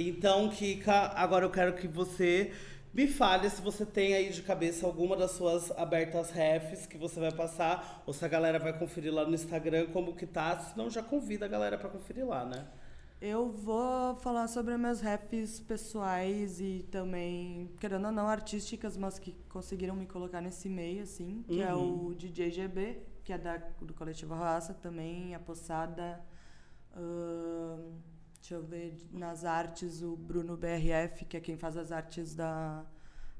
Então, 0.00 0.48
Kika, 0.48 1.10
agora 1.16 1.44
eu 1.44 1.50
quero 1.50 1.74
que 1.74 1.88
você 1.88 2.52
me 2.94 3.08
fale 3.08 3.50
se 3.50 3.60
você 3.60 3.84
tem 3.84 4.14
aí 4.14 4.30
de 4.30 4.42
cabeça 4.42 4.86
alguma 4.86 5.16
das 5.16 5.32
suas 5.32 5.72
abertas 5.72 6.30
refs 6.30 6.86
que 6.86 6.96
você 6.96 7.18
vai 7.18 7.32
passar, 7.32 8.04
ou 8.06 8.12
se 8.12 8.24
a 8.24 8.28
galera 8.28 8.60
vai 8.60 8.72
conferir 8.78 9.12
lá 9.12 9.26
no 9.26 9.34
Instagram 9.34 9.88
como 9.88 10.14
que 10.14 10.24
tá, 10.24 10.56
senão 10.60 10.88
já 10.88 11.02
convida 11.02 11.46
a 11.46 11.48
galera 11.48 11.76
pra 11.76 11.88
conferir 11.88 12.24
lá, 12.24 12.44
né? 12.44 12.64
Eu 13.20 13.50
vou 13.50 14.14
falar 14.14 14.46
sobre 14.46 14.76
meus 14.76 15.00
raps 15.00 15.58
pessoais 15.58 16.60
e 16.60 16.86
também, 16.92 17.68
querendo 17.80 18.06
ou 18.06 18.12
não, 18.12 18.28
artísticas, 18.28 18.96
mas 18.96 19.18
que 19.18 19.34
conseguiram 19.48 19.96
me 19.96 20.06
colocar 20.06 20.40
nesse 20.40 20.68
meio, 20.68 21.02
assim, 21.02 21.42
que 21.48 21.60
é 21.60 21.74
o 21.74 22.14
DJ 22.16 22.52
GB, 22.52 23.02
que 23.24 23.32
é 23.32 23.38
da, 23.38 23.56
do 23.82 23.92
Coletivo 23.94 24.34
Raça, 24.34 24.72
também, 24.74 25.34
a 25.34 25.40
Poçada. 25.40 26.24
ahn, 26.94 27.98
deixa 28.40 28.54
eu 28.54 28.62
ver, 28.62 28.96
nas 29.12 29.44
artes, 29.44 30.02
o 30.02 30.16
Bruno 30.16 30.56
BRF, 30.56 31.24
que 31.24 31.36
é 31.36 31.40
quem 31.40 31.56
faz 31.56 31.76
as 31.76 31.92
artes 31.92 32.34
da, 32.34 32.84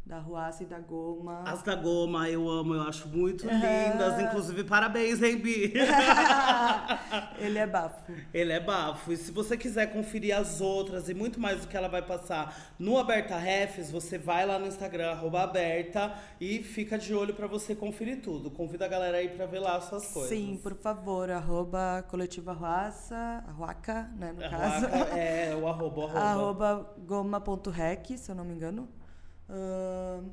da 0.09 0.19
Ruaça 0.19 0.63
e 0.63 0.67
da 0.67 0.79
Goma. 0.81 1.43
As 1.47 1.63
da 1.63 1.75
Goma 1.75 2.31
eu 2.31 2.49
amo, 2.49 2.75
eu 2.75 2.81
acho 2.83 3.07
muito 3.09 3.45
lindas. 3.47 4.19
Inclusive, 4.19 4.65
parabéns, 4.65 5.23
hein, 5.23 5.37
Bi? 5.37 5.75
Ele 7.39 7.59
é 7.59 7.67
bafo. 7.67 8.11
Ele 8.33 8.51
é 8.53 8.59
bafo. 8.59 9.13
E 9.13 9.19
se 9.19 9.31
você 9.31 9.55
quiser 9.55 9.93
conferir 9.93 10.35
as 10.35 10.63
outras 10.63 11.11
e 11.11 11.15
muito 11.15 11.39
mais 11.39 11.61
do 11.61 11.67
que 11.69 11.77
ela 11.77 11.89
vai 11.89 12.01
passar 12.01 12.57
no 12.79 12.97
Aberta 12.97 13.37
Refs, 13.37 13.91
você 13.91 14.17
vai 14.17 14.47
lá 14.47 14.59
no 14.59 14.67
Instagram, 14.67 15.11
arroba 15.11 15.43
aberta, 15.43 16.15
e 16.41 16.63
fica 16.63 16.97
de 16.99 17.15
olho 17.15 17.35
pra 17.35 17.47
você 17.47 17.75
conferir 17.75 18.23
tudo. 18.23 18.51
Convida 18.51 18.87
a 18.87 18.89
galera 18.89 19.19
aí 19.19 19.29
pra 19.29 19.45
ver 19.45 19.59
lá 19.59 19.77
as 19.77 19.85
suas 19.85 20.07
coisas. 20.11 20.31
Sim, 20.31 20.59
por 20.63 20.75
favor, 20.75 21.31
arroba 21.31 22.03
Coletiva 22.09 22.55
Ruaça, 22.55 23.45
Ruaca, 23.55 24.11
né, 24.17 24.33
no 24.33 24.43
A 24.43 24.49
caso. 24.49 24.87
Ruaca 24.87 25.19
É, 25.19 25.55
o 25.55 25.69
arroba, 25.69 26.03
arroba. 26.05 26.19
arroba 26.21 26.95
goma.rec, 27.07 28.17
se 28.17 28.31
eu 28.31 28.35
não 28.35 28.45
me 28.45 28.55
engano. 28.55 28.89
Ahn, 29.49 30.31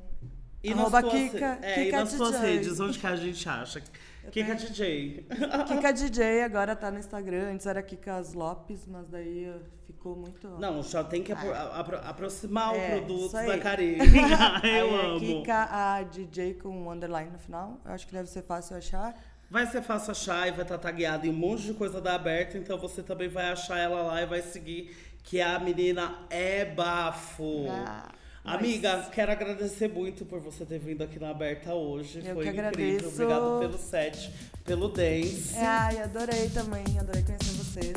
E 0.62 0.70
nas 0.70 0.80
arroba 0.80 1.00
tuas, 1.02 1.12
Kika, 1.30 1.58
é, 1.62 1.80
e 1.80 1.84
Kika 1.84 2.00
nas 2.00 2.10
suas 2.10 2.40
redes, 2.40 2.80
onde 2.80 2.98
que 2.98 3.06
a 3.06 3.16
gente 3.16 3.48
acha? 3.48 3.82
Kika 4.30 4.54
DJ. 4.56 5.26
Kika 5.68 5.92
DJ 5.92 6.42
agora 6.42 6.74
tá 6.74 6.90
no 6.90 6.98
Instagram, 6.98 7.52
antes 7.52 7.66
era 7.66 7.80
Kikas 7.82 8.34
Lopes, 8.34 8.84
mas 8.86 9.08
daí 9.08 9.44
eh, 9.44 9.60
ficou 9.86 10.16
muito... 10.16 10.48
Não, 10.58 10.82
já 10.82 11.04
tem 11.04 11.22
que 11.22 11.30
apro- 11.32 11.54
apro- 11.54 12.00
aproximar 12.02 12.74
É, 12.74 12.96
o 12.96 13.04
produto 13.04 13.32
da 13.32 13.58
Karine. 13.58 13.98
Eu 14.64 14.88
é 14.88 15.06
amo. 15.06 15.20
Kika 15.20 15.68
a 15.70 16.02
DJ 16.02 16.54
com 16.54 16.68
um 16.70 16.90
underline 16.90 17.30
no 17.30 17.38
final. 17.38 17.80
Eu 17.84 17.92
acho 17.92 18.04
que 18.06 18.12
deve 18.12 18.28
ser 18.28 18.42
fácil 18.42 18.76
achar. 18.76 19.14
Vai 19.48 19.64
ser 19.66 19.80
fácil 19.82 20.10
achar 20.10 20.48
e 20.48 20.50
vai 20.50 20.62
estar 20.62 20.76
tagueada 20.78 21.24
em 21.24 21.30
um 21.30 21.32
monte 21.32 21.62
de 21.62 21.74
coisa 21.74 22.00
da 22.00 22.16
aberta, 22.16 22.58
então 22.58 22.76
você 22.76 23.00
também 23.04 23.28
vai 23.28 23.48
achar 23.52 23.78
ela 23.78 24.02
lá 24.02 24.20
e 24.20 24.26
vai 24.26 24.42
seguir, 24.42 24.96
que 25.22 25.40
a 25.40 25.56
menina 25.60 26.16
é 26.28 26.64
bafo. 26.64 27.66
Ah, 27.70 28.08
Amiga, 28.46 29.04
quero 29.12 29.32
agradecer 29.32 29.88
muito 29.88 30.24
por 30.24 30.40
você 30.40 30.64
ter 30.64 30.78
vindo 30.78 31.02
aqui 31.02 31.18
na 31.18 31.30
Aberta 31.30 31.74
hoje. 31.74 32.20
Eu 32.24 32.34
Foi 32.34 32.44
que 32.44 32.50
incrível. 32.50 32.68
agradeço. 32.68 33.08
Obrigado 33.08 33.58
pelo 33.60 33.78
set, 33.78 34.30
pelo 34.64 34.88
dance. 34.88 35.56
Ai, 35.56 36.00
adorei 36.00 36.48
também, 36.50 36.84
adorei 36.98 37.22
conhecer 37.24 37.52
vocês. 37.56 37.92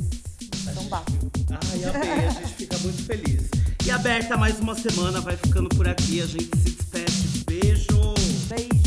São 0.73 0.83
bafo. 0.85 1.11
Ai, 1.51 1.83
amei, 1.83 2.25
a 2.25 2.29
gente 2.31 2.53
fica 2.55 2.77
muito 2.79 3.03
feliz. 3.05 3.49
E 3.85 3.91
Aberta 3.91 4.35
mais 4.37 4.59
uma 4.59 4.73
semana 4.75 5.21
vai 5.21 5.37
ficando 5.37 5.69
por 5.69 5.87
aqui. 5.87 6.21
A 6.21 6.25
gente 6.25 6.57
se 6.57 6.71
despede. 6.71 7.43
Beijo! 7.45 8.13
Beijo. 8.49 8.78